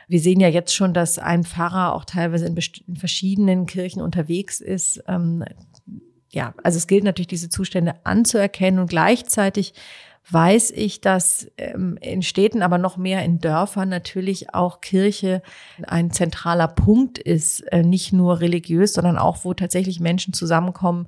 wir 0.08 0.20
sehen 0.20 0.40
ja 0.40 0.50
jetzt 0.50 0.76
schon, 0.76 0.94
dass 0.94 1.18
ein 1.18 1.44
Pfarrer 1.44 1.96
auch 1.96 2.06
teilweise 2.06 2.46
in, 2.46 2.58
in 2.88 2.96
verschiedenen 2.98 3.66
Kirchen 3.66 4.02
unterwegs 4.02 4.60
ist. 4.60 5.04
Ähm, 5.08 5.44
ja, 6.36 6.54
also 6.64 6.78
es 6.78 6.88
gilt 6.88 7.06
natürlich, 7.06 7.28
diese 7.28 7.48
Zustände 7.48 7.96
anzuerkennen. 8.04 8.82
Und 8.82 8.90
gleichzeitig 8.90 9.74
weiß 10.30 10.72
ich, 10.72 11.00
dass 11.00 11.50
ähm, 11.58 11.98
in 12.02 12.24
Städten, 12.24 12.62
aber 12.62 12.78
noch 12.78 12.98
mehr 12.98 13.24
in 13.24 13.40
Dörfern 13.40 13.88
natürlich 13.88 14.54
auch 14.54 14.82
Kirche 14.82 15.42
ein 15.88 16.12
zentraler 16.12 16.68
Punkt 16.68 17.20
ist, 17.20 17.62
äh, 17.72 17.84
nicht 17.84 18.12
nur 18.12 18.42
religiös, 18.42 18.94
sondern 18.94 19.18
auch, 19.18 19.46
wo 19.46 19.54
tatsächlich 19.54 20.02
Menschen 20.02 20.34
zusammenkommen, 20.34 21.08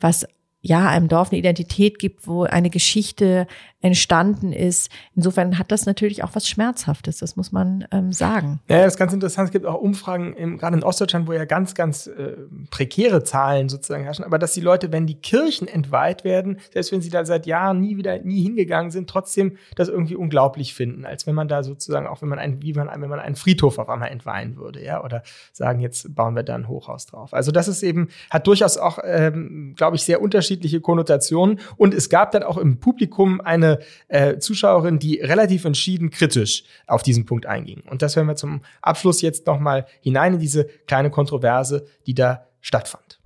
was 0.00 0.26
ja, 0.66 0.88
einem 0.88 1.08
Dorf 1.08 1.30
eine 1.30 1.38
Identität 1.38 1.98
gibt, 1.98 2.26
wo 2.26 2.44
eine 2.44 2.70
Geschichte 2.70 3.46
entstanden 3.82 4.54
ist. 4.54 4.90
Insofern 5.14 5.58
hat 5.58 5.70
das 5.70 5.84
natürlich 5.84 6.24
auch 6.24 6.30
was 6.32 6.48
Schmerzhaftes, 6.48 7.18
das 7.18 7.36
muss 7.36 7.52
man 7.52 7.86
ähm, 7.90 8.12
sagen. 8.12 8.60
Ja, 8.66 8.78
das 8.78 8.94
ist 8.94 8.98
ganz 8.98 9.12
interessant. 9.12 9.48
Es 9.48 9.52
gibt 9.52 9.66
auch 9.66 9.78
Umfragen, 9.78 10.32
im, 10.32 10.56
gerade 10.56 10.78
in 10.78 10.82
Ostdeutschland, 10.82 11.28
wo 11.28 11.34
ja 11.34 11.44
ganz, 11.44 11.74
ganz 11.74 12.06
äh, 12.06 12.32
prekäre 12.70 13.22
Zahlen 13.24 13.68
sozusagen 13.68 14.04
herrschen, 14.04 14.24
aber 14.24 14.38
dass 14.38 14.54
die 14.54 14.62
Leute, 14.62 14.90
wenn 14.90 15.06
die 15.06 15.16
Kirchen 15.16 15.68
entweiht 15.68 16.24
werden, 16.24 16.60
selbst 16.72 16.92
wenn 16.92 17.02
sie 17.02 17.10
da 17.10 17.26
seit 17.26 17.44
Jahren 17.44 17.82
nie 17.82 17.98
wieder, 17.98 18.20
nie 18.20 18.40
hingegangen 18.40 18.90
sind, 18.90 19.10
trotzdem 19.10 19.58
das 19.76 19.90
irgendwie 19.90 20.16
unglaublich 20.16 20.72
finden, 20.72 21.04
als 21.04 21.26
wenn 21.26 21.34
man 21.34 21.48
da 21.48 21.62
sozusagen, 21.62 22.06
auch 22.06 22.22
wenn 22.22 22.30
man 22.30 22.38
einen, 22.38 22.62
wie 22.62 22.72
man, 22.72 22.88
wenn 22.88 23.10
man 23.10 23.20
einen 23.20 23.36
Friedhof 23.36 23.78
auf 23.78 23.90
einmal 23.90 24.08
entweihen 24.08 24.56
würde, 24.56 24.82
ja, 24.82 25.04
oder 25.04 25.22
sagen, 25.52 25.80
jetzt 25.80 26.14
bauen 26.14 26.34
wir 26.34 26.42
da 26.42 26.54
ein 26.54 26.68
Hochhaus 26.68 27.04
drauf. 27.04 27.34
Also 27.34 27.52
das 27.52 27.68
ist 27.68 27.82
eben, 27.82 28.08
hat 28.30 28.46
durchaus 28.46 28.78
auch, 28.78 28.98
ähm, 29.04 29.74
glaube 29.76 29.96
ich, 29.96 30.04
sehr 30.04 30.22
unterschiedliche 30.22 30.53
Konnotationen 30.80 31.60
und 31.76 31.94
es 31.94 32.08
gab 32.08 32.32
dann 32.32 32.42
auch 32.42 32.58
im 32.58 32.78
Publikum 32.78 33.40
eine 33.40 33.78
äh, 34.08 34.38
Zuschauerin, 34.38 34.98
die 34.98 35.20
relativ 35.20 35.64
entschieden 35.64 36.10
kritisch 36.10 36.64
auf 36.86 37.02
diesen 37.02 37.26
Punkt 37.26 37.46
einging. 37.46 37.82
Und 37.88 38.02
das 38.02 38.16
werden 38.16 38.28
wir 38.28 38.36
zum 38.36 38.62
Abschluss 38.82 39.22
jetzt 39.22 39.46
nochmal 39.46 39.86
hinein 40.00 40.34
in 40.34 40.40
diese 40.40 40.64
kleine 40.86 41.10
Kontroverse, 41.10 41.86
die 42.06 42.14
da 42.14 42.46
stattfand. 42.60 43.20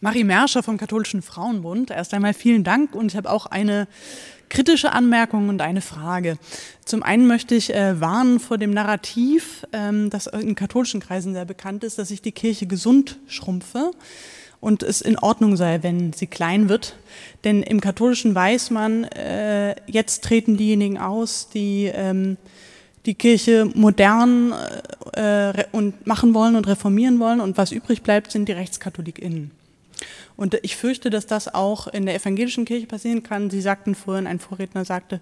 Marie 0.00 0.24
Merscher 0.24 0.64
vom 0.64 0.78
Katholischen 0.78 1.22
Frauenbund. 1.22 1.92
Erst 1.92 2.12
einmal 2.12 2.34
vielen 2.34 2.64
Dank 2.64 2.96
und 2.96 3.12
ich 3.12 3.16
habe 3.16 3.30
auch 3.30 3.46
eine 3.46 3.86
kritische 4.48 4.92
Anmerkung 4.92 5.48
und 5.48 5.62
eine 5.62 5.80
Frage. 5.80 6.38
Zum 6.84 7.02
einen 7.04 7.26
möchte 7.28 7.54
ich 7.54 7.72
äh, 7.72 8.00
warnen 8.00 8.40
vor 8.40 8.58
dem 8.58 8.72
Narrativ, 8.72 9.64
ähm, 9.72 10.10
das 10.10 10.26
in 10.26 10.56
katholischen 10.56 11.00
Kreisen 11.00 11.34
sehr 11.34 11.44
bekannt 11.44 11.84
ist, 11.84 11.98
dass 11.98 12.08
sich 12.08 12.20
die 12.20 12.32
Kirche 12.32 12.66
gesund 12.66 13.20
schrumpfe 13.28 13.92
und 14.62 14.84
es 14.84 15.00
in 15.00 15.18
Ordnung 15.18 15.56
sei, 15.56 15.82
wenn 15.82 16.12
sie 16.12 16.28
klein 16.28 16.68
wird. 16.68 16.94
Denn 17.42 17.64
im 17.64 17.80
Katholischen 17.80 18.32
weiß 18.34 18.70
man, 18.70 19.04
äh, 19.04 19.74
jetzt 19.90 20.22
treten 20.22 20.56
diejenigen 20.56 20.98
aus, 20.98 21.48
die 21.52 21.90
ähm, 21.92 22.38
die 23.04 23.14
Kirche 23.14 23.68
modern 23.74 24.54
äh, 25.14 25.64
und 25.72 26.06
machen 26.06 26.32
wollen 26.32 26.54
und 26.54 26.68
reformieren 26.68 27.18
wollen 27.18 27.40
und 27.40 27.58
was 27.58 27.72
übrig 27.72 28.02
bleibt, 28.02 28.30
sind 28.30 28.48
die 28.48 28.52
RechtskatholiKinnen. 28.52 29.50
Und 30.36 30.56
ich 30.62 30.76
fürchte, 30.76 31.10
dass 31.10 31.26
das 31.26 31.52
auch 31.52 31.88
in 31.88 32.06
der 32.06 32.14
evangelischen 32.14 32.64
Kirche 32.64 32.86
passieren 32.86 33.24
kann. 33.24 33.50
Sie 33.50 33.60
sagten 33.60 33.96
vorhin, 33.96 34.28
ein 34.28 34.38
Vorredner 34.38 34.84
sagte, 34.84 35.20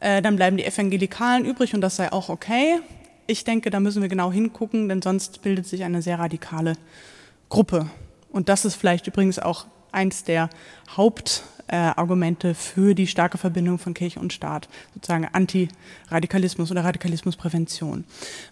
äh, 0.00 0.22
dann 0.22 0.36
bleiben 0.36 0.56
die 0.56 0.64
Evangelikalen 0.64 1.44
übrig 1.44 1.74
und 1.74 1.82
das 1.82 1.96
sei 1.96 2.10
auch 2.10 2.30
okay. 2.30 2.80
Ich 3.26 3.44
denke, 3.44 3.68
da 3.68 3.80
müssen 3.80 4.00
wir 4.00 4.08
genau 4.08 4.32
hingucken, 4.32 4.88
denn 4.88 5.02
sonst 5.02 5.42
bildet 5.42 5.66
sich 5.66 5.84
eine 5.84 6.00
sehr 6.00 6.18
radikale 6.18 6.72
Gruppe. 7.50 7.90
Und 8.30 8.48
das 8.48 8.64
ist 8.64 8.74
vielleicht 8.74 9.06
übrigens 9.06 9.38
auch 9.38 9.66
eins 9.92 10.24
der 10.24 10.50
Hauptargumente 10.96 12.50
äh, 12.50 12.54
für 12.54 12.94
die 12.94 13.06
starke 13.06 13.38
Verbindung 13.38 13.78
von 13.78 13.94
Kirche 13.94 14.20
und 14.20 14.32
Staat, 14.32 14.68
sozusagen 14.94 15.26
Antiradikalismus 15.32 16.70
oder 16.70 16.84
Radikalismusprävention. 16.84 18.04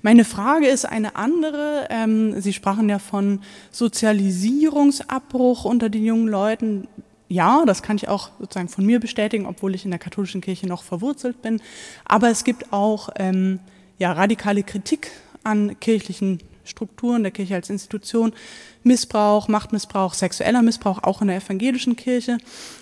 Meine 0.03 0.25
Frage 0.25 0.67
ist 0.67 0.85
eine 0.85 1.17
andere. 1.17 1.87
Ähm, 1.91 2.41
Sie 2.41 2.53
sprachen 2.53 2.89
ja 2.89 2.99
von 2.99 3.41
Sozialisierungsabbruch 3.71 5.65
unter 5.65 5.89
den 5.89 6.05
jungen 6.05 6.29
Leuten. 6.29 6.89
Ja, 7.29 7.65
das 7.67 7.83
kann 7.83 7.97
ich 7.97 8.09
auch 8.09 8.31
sozusagen 8.39 8.69
von 8.69 8.87
mir 8.87 9.01
bestätigen, 9.01 9.47
obwohl 9.47 9.75
ich 9.75 9.85
in 9.85 9.91
der 9.91 9.99
katholischen 9.99 10.41
Kirche 10.41 10.69
noch 10.69 10.85
verwurzelt 10.85 11.43
bin. 11.43 11.61
Aber 12.05 12.31
es 12.31 12.45
gibt 12.45 12.73
auch 12.73 13.09
ähm, 13.17 13.59
ja, 13.99 14.13
radikale 14.13 14.63
Kritik 14.63 15.11
an 15.43 15.79
kirchlichen 15.81 16.39
Strukturen 16.67 17.23
der 17.23 17.33
Kirche 17.33 17.55
als 17.55 17.71
Institution, 17.71 18.35
Missbrauch, 18.83 19.49
Machtmissbrauch, 19.49 20.15
sexueller 20.15 20.63
Missbrauch 20.63 21.03
auch 21.03 21.23
in 21.23 21.29
der 21.29 21.37
evangelischen 21.37 21.97
Kirche. 21.97 22.39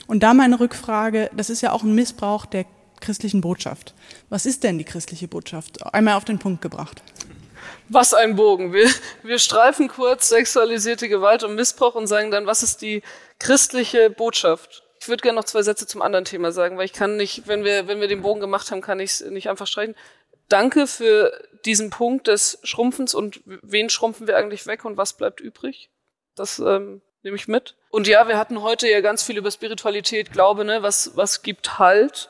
Und 0.07 0.23
da 0.23 0.35
meine 0.35 0.61
Rückfrage, 0.61 1.31
das 1.37 1.51
ist 1.51 1.61
ja 1.61 1.73
auch 1.73 1.83
ein 1.83 1.95
Missbrauch 1.95 2.47
der 2.47 2.67
christlichen 3.01 3.41
Botschaft. 3.41 3.95
Was 4.29 4.47
ist 4.47 4.65
denn 4.65 4.79
die 4.79 4.85
christliche 4.85 5.29
Botschaft? 5.29 5.85
Einmal 5.95 6.15
auf 6.15 6.25
den 6.25 6.39
Punkt 6.39 6.63
gebracht. 6.63 7.03
Was 7.89 8.15
ein 8.15 8.35
Bogen. 8.35 8.73
Wir, 8.73 8.89
wir 9.23 9.39
streifen 9.39 9.89
kurz 9.89 10.29
sexualisierte 10.31 11.09
Gewalt 11.09 11.43
und 11.43 11.55
Missbrauch 11.55 11.95
und 11.95 12.07
sagen 12.07 12.31
dann, 12.31 12.47
was 12.47 12.63
ist 12.63 12.83
die 12.83 13.03
christliche 13.39 14.11
Botschaft? 14.11 14.83
Ich 15.01 15.09
würde 15.09 15.21
gerne 15.21 15.37
noch 15.37 15.45
zwei 15.45 15.63
Sätze 15.63 15.87
zum 15.87 16.01
anderen 16.01 16.25
Thema 16.25 16.51
sagen, 16.51 16.79
weil 16.79 16.87
ich 16.87 16.95
kann 16.95 17.17
nicht, 17.19 17.47
wenn 17.47 17.63
wir, 17.63 17.87
wenn 17.87 18.01
wir 18.01 18.09
den 18.09 18.23
Bogen 18.23 18.41
gemacht 18.41 18.71
haben, 18.71 18.81
kann 18.81 19.01
ich 19.01 19.11
es 19.11 19.21
nicht 19.21 19.51
einfach 19.51 19.67
streichen 19.67 19.95
danke 20.49 20.87
für 20.87 21.33
diesen 21.65 21.91
Punkt 21.91 22.29
des 22.29 22.59
Schrumpfens 22.63 23.15
und 23.15 23.41
wen 23.45 23.89
schrumpfen 23.89 24.27
wir 24.27 24.37
eigentlich 24.37 24.67
weg 24.67 24.85
und 24.85 24.97
was 24.97 25.15
bleibt 25.15 25.41
übrig. 25.41 25.91
Das 26.35 26.59
ähm, 26.59 27.01
nehme 27.23 27.37
ich 27.37 27.49
mit. 27.49 27.77
Und 27.91 28.07
ja, 28.07 28.29
wir 28.29 28.39
hatten 28.39 28.63
heute 28.63 28.89
ja 28.89 29.01
ganz 29.01 29.23
viel 29.23 29.39
über 29.39 29.51
Spiritualität, 29.51 30.33
Glaube, 30.33 30.65
ne, 30.65 30.83
was, 30.83 31.17
was 31.17 31.43
gibt 31.43 31.79
Halt. 31.79 32.29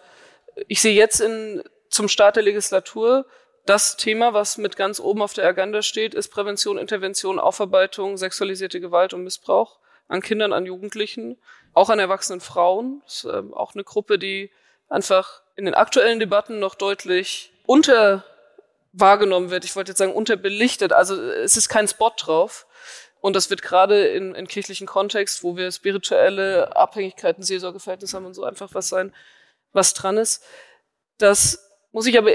Ich 0.69 0.81
sehe 0.81 0.95
jetzt 0.95 1.21
in, 1.21 1.63
zum 1.89 2.09
Start 2.09 2.37
der 2.37 2.43
Legislatur 2.43 3.27
das 3.67 3.97
Thema, 3.97 4.35
was 4.35 4.59
mit 4.59 4.77
ganz 4.77 5.01
oben 5.01 5.23
auf 5.23 5.33
der 5.33 5.47
Agenda 5.47 5.81
steht, 5.81 6.13
ist 6.15 6.29
Prävention, 6.29 6.77
Intervention, 6.77 7.39
Aufarbeitung, 7.39 8.19
sexualisierte 8.19 8.79
Gewalt 8.79 9.15
und 9.15 9.25
Missbrauch 9.25 9.79
an 10.07 10.21
Kindern, 10.21 10.53
an 10.53 10.67
Jugendlichen, 10.67 11.39
auch 11.73 11.89
an 11.89 11.99
erwachsenen 11.99 12.41
Frauen. 12.41 13.01
Das 13.05 13.25
ist 13.25 13.33
ähm, 13.33 13.55
auch 13.55 13.75
eine 13.75 13.85
Gruppe, 13.85 14.19
die 14.19 14.51
einfach 14.91 15.43
in 15.57 15.65
den 15.65 15.75
aktuellen 15.75 16.21
Debatten 16.21 16.59
noch 16.59 16.75
deutlich 16.75 17.54
unter 17.67 18.25
wahrgenommen 18.93 19.51
wird. 19.51 19.65
Ich 19.65 19.75
wollte 19.77 19.91
jetzt 19.91 19.99
sagen 19.99 20.13
unterbelichtet. 20.13 20.93
Also 20.93 21.21
es 21.21 21.57
ist 21.57 21.69
kein 21.69 21.89
Spot 21.89 22.13
drauf. 22.17 22.67
Und 23.21 23.35
das 23.35 23.49
wird 23.49 23.63
gerade 23.63 24.07
in, 24.09 24.35
in 24.35 24.47
kirchlichen 24.47 24.87
Kontext, 24.87 25.43
wo 25.43 25.57
wir 25.57 25.73
spirituelle 25.73 26.77
Abhängigkeiten, 26.77 27.43
Seelsorgeverhältnisse 27.43 28.17
haben 28.17 28.27
und 28.27 28.35
so 28.35 28.45
einfach 28.45 28.75
was 28.75 28.89
sein, 28.89 29.15
was 29.73 29.95
dran 29.95 30.19
ist. 30.19 30.45
Das 31.19 31.71
muss 31.91 32.07
ich 32.07 32.19
aber 32.19 32.33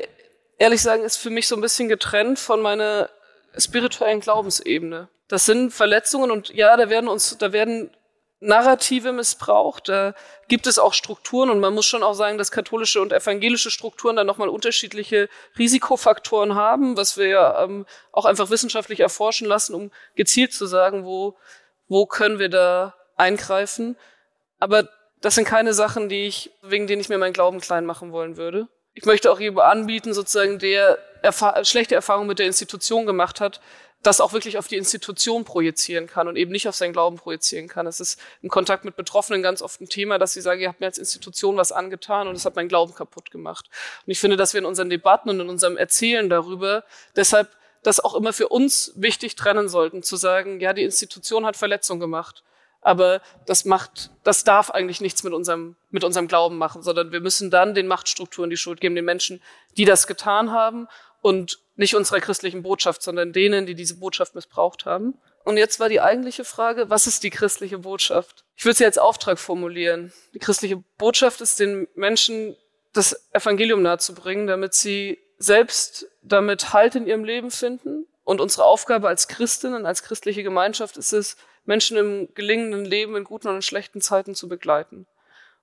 ehrlich 0.57 0.81
sagen, 0.81 1.03
ist 1.03 1.17
für 1.17 1.29
mich 1.29 1.47
so 1.47 1.55
ein 1.55 1.61
bisschen 1.61 1.89
getrennt 1.89 2.39
von 2.39 2.61
meiner 2.61 3.09
spirituellen 3.57 4.19
Glaubensebene. 4.19 5.09
Das 5.27 5.45
sind 5.45 5.71
Verletzungen 5.71 6.31
und 6.31 6.49
ja, 6.49 6.75
da 6.75 6.89
werden 6.89 7.07
uns, 7.07 7.37
da 7.37 7.53
werden 7.53 7.91
Narrative 8.39 9.11
missbraucht. 9.11 9.89
Da 9.89 10.13
gibt 10.47 10.67
es 10.67 10.79
auch 10.79 10.93
Strukturen 10.93 11.49
und 11.49 11.59
man 11.59 11.73
muss 11.73 11.85
schon 11.85 12.03
auch 12.03 12.13
sagen, 12.13 12.37
dass 12.37 12.51
katholische 12.51 13.01
und 13.01 13.11
evangelische 13.11 13.71
Strukturen 13.71 14.15
dann 14.15 14.27
nochmal 14.27 14.49
unterschiedliche 14.49 15.29
Risikofaktoren 15.57 16.55
haben, 16.55 16.95
was 16.97 17.17
wir 17.17 17.27
ja 17.27 17.63
ähm, 17.63 17.85
auch 18.11 18.25
einfach 18.25 18.49
wissenschaftlich 18.49 19.01
erforschen 19.01 19.47
lassen, 19.47 19.75
um 19.75 19.91
gezielt 20.15 20.53
zu 20.53 20.65
sagen, 20.65 21.05
wo, 21.05 21.37
wo 21.87 22.05
können 22.05 22.39
wir 22.39 22.49
da 22.49 22.95
eingreifen. 23.17 23.97
Aber 24.59 24.87
das 25.21 25.35
sind 25.35 25.45
keine 25.45 25.73
Sachen, 25.73 26.07
die 26.07 26.25
ich, 26.27 26.51
wegen 26.61 26.87
denen 26.87 27.01
ich 27.01 27.09
mir 27.09 27.17
meinen 27.17 27.33
Glauben 27.33 27.59
klein 27.59 27.85
machen 27.85 28.11
wollen 28.11 28.37
würde. 28.37 28.67
Ich 28.93 29.05
möchte 29.05 29.31
auch 29.31 29.39
jedem 29.39 29.59
anbieten, 29.59 30.13
sozusagen, 30.13 30.59
der 30.59 30.97
erfahr 31.21 31.63
schlechte 31.65 31.95
Erfahrungen 31.95 32.27
mit 32.27 32.39
der 32.39 32.47
Institution 32.47 33.05
gemacht 33.05 33.41
hat, 33.41 33.59
das 34.01 34.21
auch 34.21 34.31
wirklich 34.31 34.57
auf 34.57 34.67
die 34.67 34.77
Institution 34.77 35.43
projizieren 35.43 36.07
kann 36.07 36.27
und 36.27 36.37
eben 36.37 36.51
nicht 36.51 36.67
auf 36.69 36.75
seinen 36.75 36.93
Glauben 36.93 37.17
projizieren 37.17 37.67
kann. 37.67 37.85
Es 37.85 37.99
ist 37.99 38.19
im 38.41 38.49
Kontakt 38.49 38.85
mit 38.85 38.95
Betroffenen 38.95 39.43
ganz 39.43 39.61
oft 39.61 39.81
ein 39.81 39.89
Thema, 39.89 40.17
dass 40.17 40.33
sie 40.33 40.41
sagen, 40.41 40.61
ihr 40.61 40.69
habt 40.69 40.79
mir 40.79 40.85
als 40.85 40.97
Institution 40.97 41.57
was 41.57 41.71
angetan 41.71 42.27
und 42.27 42.35
es 42.35 42.45
hat 42.45 42.55
meinen 42.55 42.69
Glauben 42.69 42.93
kaputt 42.95 43.29
gemacht. 43.29 43.69
Und 44.05 44.11
ich 44.11 44.19
finde, 44.19 44.37
dass 44.37 44.53
wir 44.53 44.59
in 44.59 44.65
unseren 44.65 44.89
Debatten 44.89 45.29
und 45.29 45.41
in 45.41 45.49
unserem 45.49 45.75
Erzählen 45.75 46.29
darüber 46.29 46.85
deshalb 47.15 47.49
das 47.83 47.99
auch 47.99 48.15
immer 48.15 48.33
für 48.33 48.49
uns 48.49 48.93
wichtig 48.95 49.35
trennen 49.35 49.69
sollten, 49.69 50.03
zu 50.03 50.15
sagen, 50.15 50.59
ja, 50.59 50.73
die 50.73 50.83
Institution 50.83 51.45
hat 51.45 51.55
Verletzung 51.55 51.99
gemacht. 51.99 52.43
Aber 52.81 53.21
das 53.45 53.65
macht, 53.65 54.11
das 54.23 54.45
darf 54.45 54.71
eigentlich 54.71 55.01
nichts 55.01 55.23
mit 55.23 55.33
unserem, 55.33 55.75
mit 55.89 56.05
unserem 56.05 56.27
Glauben 56.27 56.57
machen, 56.57 56.81
sondern 56.81 57.11
wir 57.11 57.19
müssen 57.19 57.51
dann 57.51 57.75
den 57.75 57.87
Machtstrukturen 57.87 58.49
die 58.49 58.57
Schuld 58.57 58.79
geben, 58.79 58.95
den 58.95 59.05
Menschen, 59.05 59.41
die 59.75 59.85
das 59.85 60.07
getan 60.07 60.51
haben 60.51 60.87
und 61.21 61.59
nicht 61.79 61.95
unserer 61.95 62.19
christlichen 62.19 62.61
Botschaft, 62.61 63.01
sondern 63.01 63.31
denen, 63.31 63.65
die 63.65 63.73
diese 63.73 63.95
Botschaft 63.95 64.35
missbraucht 64.35 64.85
haben. 64.85 65.17
Und 65.45 65.55
jetzt 65.55 65.79
war 65.79 65.87
die 65.87 66.01
eigentliche 66.01 66.43
Frage, 66.43 66.89
was 66.89 67.07
ist 67.07 67.23
die 67.23 67.29
christliche 67.29 67.79
Botschaft? 67.79 68.43
Ich 68.57 68.65
würde 68.65 68.77
sie 68.77 68.85
als 68.85 68.97
Auftrag 68.97 69.39
formulieren. 69.39 70.11
Die 70.33 70.39
christliche 70.39 70.83
Botschaft 70.97 71.39
ist 71.39 71.61
den 71.61 71.87
Menschen 71.95 72.57
das 72.91 73.29
Evangelium 73.31 73.81
nahezubringen, 73.81 74.45
damit 74.45 74.73
sie 74.73 75.19
selbst 75.37 76.05
damit 76.21 76.73
Halt 76.73 76.95
in 76.95 77.07
ihrem 77.07 77.23
Leben 77.23 77.49
finden. 77.49 78.05
Und 78.25 78.41
unsere 78.41 78.65
Aufgabe 78.65 79.07
als 79.07 79.29
Christinnen, 79.29 79.85
als 79.85 80.03
christliche 80.03 80.43
Gemeinschaft 80.43 80.97
ist 80.97 81.13
es, 81.13 81.37
Menschen 81.63 81.95
im 81.95 82.27
gelingenden 82.35 82.83
Leben 82.83 83.15
in 83.15 83.23
guten 83.23 83.47
und 83.47 83.55
in 83.55 83.61
schlechten 83.61 84.01
Zeiten 84.01 84.35
zu 84.35 84.49
begleiten. 84.49 85.07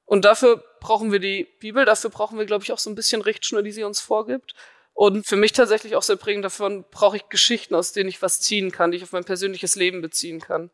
Und 0.07 0.25
dafür 0.25 0.65
brauchen 0.81 1.13
wir 1.13 1.19
die 1.19 1.47
Bibel, 1.61 1.85
dafür 1.85 2.09
brauchen 2.09 2.39
wir, 2.39 2.47
glaube 2.47 2.65
ich, 2.65 2.73
auch 2.73 2.79
so 2.79 2.89
ein 2.89 2.95
bisschen 2.95 3.21
Richtschnur, 3.21 3.63
die 3.63 3.73
sie 3.73 3.85
uns 3.85 4.01
vorgibt. 4.01 4.55
Und 4.97 5.27
für 5.27 5.37
mich 5.37 5.53
tatsächlich 5.53 5.95
auch 5.95 6.03
sehr 6.03 6.17
prägend 6.17 6.47
davon 6.47 6.87
brauche 6.91 7.19
ich 7.19 7.29
Geschichten, 7.29 7.75
aus 7.75 7.93
denen 7.93 8.09
ich 8.09 8.23
was 8.23 8.41
ziehen 8.41 8.73
kann, 8.73 8.91
die 8.91 8.97
ich 8.97 9.03
auf 9.03 9.13
mein 9.13 9.25
persönliches 9.25 9.77
Leben 9.77 10.01
beziehen 10.01 10.41
kann. 10.41 10.71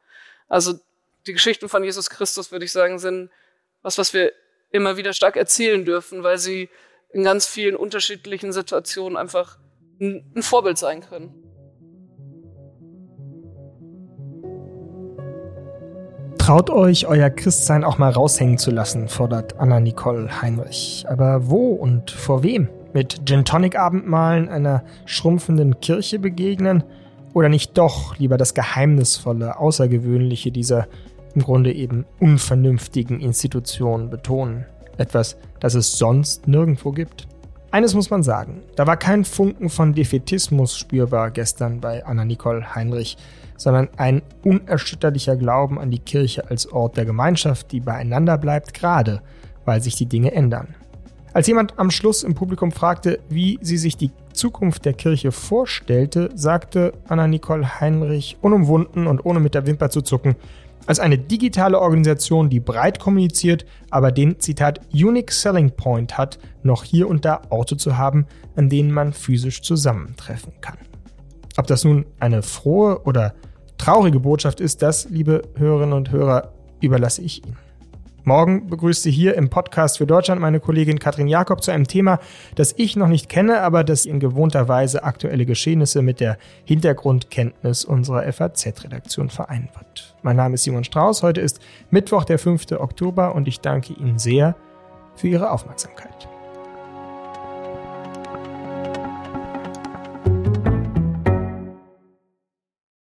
Also 0.48 0.74
die 1.26 1.32
Geschichten 1.32 1.68
von 1.68 1.82
Jesus 1.82 2.08
Christus, 2.08 2.52
würde 2.52 2.64
ich 2.64 2.70
sagen, 2.70 3.00
sind 3.00 3.30
was, 3.82 3.98
was 3.98 4.14
wir 4.14 4.32
immer 4.70 4.96
wieder 4.96 5.12
stark 5.12 5.36
erzählen 5.36 5.84
dürfen, 5.84 6.22
weil 6.22 6.38
sie 6.38 6.68
in 7.10 7.24
ganz 7.24 7.46
vielen 7.48 7.74
unterschiedlichen 7.74 8.52
Situationen 8.52 9.18
einfach 9.18 9.58
ein 10.00 10.42
Vorbild 10.42 10.78
sein 10.78 11.00
können. 11.00 11.34
Traut 16.38 16.70
euch, 16.70 17.08
euer 17.08 17.30
Christsein 17.30 17.82
auch 17.82 17.98
mal 17.98 18.12
raushängen 18.12 18.58
zu 18.58 18.70
lassen, 18.70 19.08
fordert 19.08 19.58
Anna-Nicole 19.58 20.42
Heinrich. 20.42 21.06
Aber 21.08 21.50
wo 21.50 21.72
und 21.72 22.12
vor 22.12 22.44
wem? 22.44 22.68
Mit 22.94 23.26
Gin 23.26 23.44
Tonic 23.44 23.78
Abendmahlen 23.78 24.48
einer 24.48 24.84
schrumpfenden 25.06 25.80
Kirche 25.80 26.18
begegnen? 26.18 26.84
Oder 27.34 27.48
nicht 27.48 27.78
doch 27.78 28.18
lieber 28.18 28.36
das 28.36 28.54
Geheimnisvolle, 28.54 29.58
Außergewöhnliche 29.58 30.52
dieser 30.52 30.86
im 31.34 31.42
Grunde 31.42 31.72
eben 31.72 32.04
unvernünftigen 32.20 33.20
Institutionen 33.20 34.10
betonen? 34.10 34.66
Etwas, 34.98 35.38
das 35.60 35.74
es 35.74 35.96
sonst 35.96 36.46
nirgendwo 36.46 36.92
gibt? 36.92 37.26
Eines 37.70 37.94
muss 37.94 38.10
man 38.10 38.22
sagen, 38.22 38.60
da 38.76 38.86
war 38.86 38.98
kein 38.98 39.24
Funken 39.24 39.70
von 39.70 39.94
Defetismus 39.94 40.76
spürbar 40.76 41.30
gestern 41.30 41.80
bei 41.80 42.04
Anna-Nicole 42.04 42.74
Heinrich 42.74 43.16
sondern 43.62 43.88
ein 43.96 44.22
unerschütterlicher 44.42 45.36
Glauben 45.36 45.78
an 45.78 45.90
die 45.90 46.00
Kirche 46.00 46.50
als 46.50 46.70
Ort 46.72 46.96
der 46.96 47.04
Gemeinschaft, 47.04 47.70
die 47.70 47.80
beieinander 47.80 48.36
bleibt, 48.36 48.74
gerade 48.74 49.22
weil 49.64 49.80
sich 49.80 49.94
die 49.94 50.06
Dinge 50.06 50.32
ändern. 50.32 50.74
Als 51.34 51.46
jemand 51.46 51.78
am 51.78 51.90
Schluss 51.90 52.24
im 52.24 52.34
Publikum 52.34 52.72
fragte, 52.72 53.20
wie 53.30 53.58
sie 53.62 53.78
sich 53.78 53.96
die 53.96 54.10
Zukunft 54.34 54.84
der 54.84 54.92
Kirche 54.92 55.32
vorstellte, 55.32 56.30
sagte 56.34 56.92
Anna-Nicole 57.08 57.80
Heinrich 57.80 58.36
unumwunden 58.42 59.06
und 59.06 59.24
ohne 59.24 59.40
mit 59.40 59.54
der 59.54 59.66
Wimper 59.66 59.88
zu 59.88 60.02
zucken, 60.02 60.36
als 60.84 61.00
eine 61.00 61.16
digitale 61.16 61.80
Organisation, 61.80 62.50
die 62.50 62.60
breit 62.60 62.98
kommuniziert, 62.98 63.64
aber 63.88 64.12
den, 64.12 64.40
Zitat, 64.40 64.80
Unique 64.92 65.32
Selling 65.32 65.70
Point 65.70 66.18
hat, 66.18 66.38
noch 66.62 66.84
hier 66.84 67.08
und 67.08 67.24
da 67.24 67.40
Orte 67.48 67.76
zu 67.76 67.96
haben, 67.96 68.26
an 68.56 68.68
denen 68.68 68.90
man 68.90 69.12
physisch 69.12 69.62
zusammentreffen 69.62 70.52
kann. 70.60 70.76
Ob 71.56 71.66
das 71.66 71.84
nun 71.84 72.04
eine 72.18 72.42
frohe 72.42 73.00
oder 73.04 73.32
traurige 73.78 74.20
Botschaft 74.20 74.60
ist, 74.60 74.82
das, 74.82 75.08
liebe 75.08 75.42
Hörerinnen 75.56 75.94
und 75.94 76.10
Hörer, 76.10 76.52
überlasse 76.80 77.22
ich 77.22 77.46
Ihnen. 77.46 77.56
Morgen 78.24 78.68
begrüßt 78.68 79.02
Sie 79.02 79.10
hier 79.10 79.34
im 79.34 79.50
Podcast 79.50 79.98
für 79.98 80.06
Deutschland 80.06 80.40
meine 80.40 80.60
Kollegin 80.60 81.00
Katrin 81.00 81.26
Jakob 81.26 81.60
zu 81.60 81.72
einem 81.72 81.88
Thema, 81.88 82.20
das 82.54 82.72
ich 82.76 82.94
noch 82.94 83.08
nicht 83.08 83.28
kenne, 83.28 83.62
aber 83.62 83.82
das 83.82 84.06
in 84.06 84.20
gewohnter 84.20 84.68
Weise 84.68 85.02
aktuelle 85.02 85.44
Geschehnisse 85.44 86.02
mit 86.02 86.20
der 86.20 86.38
Hintergrundkenntnis 86.64 87.84
unserer 87.84 88.32
FAZ-Redaktion 88.32 89.28
vereinen 89.28 89.70
wird. 89.76 90.16
Mein 90.22 90.36
Name 90.36 90.54
ist 90.54 90.62
Simon 90.62 90.84
Strauß, 90.84 91.24
heute 91.24 91.40
ist 91.40 91.60
Mittwoch, 91.90 92.22
der 92.22 92.38
5. 92.38 92.70
Oktober 92.78 93.34
und 93.34 93.48
ich 93.48 93.58
danke 93.58 93.94
Ihnen 93.94 94.20
sehr 94.20 94.54
für 95.16 95.26
Ihre 95.26 95.50
Aufmerksamkeit. 95.50 96.28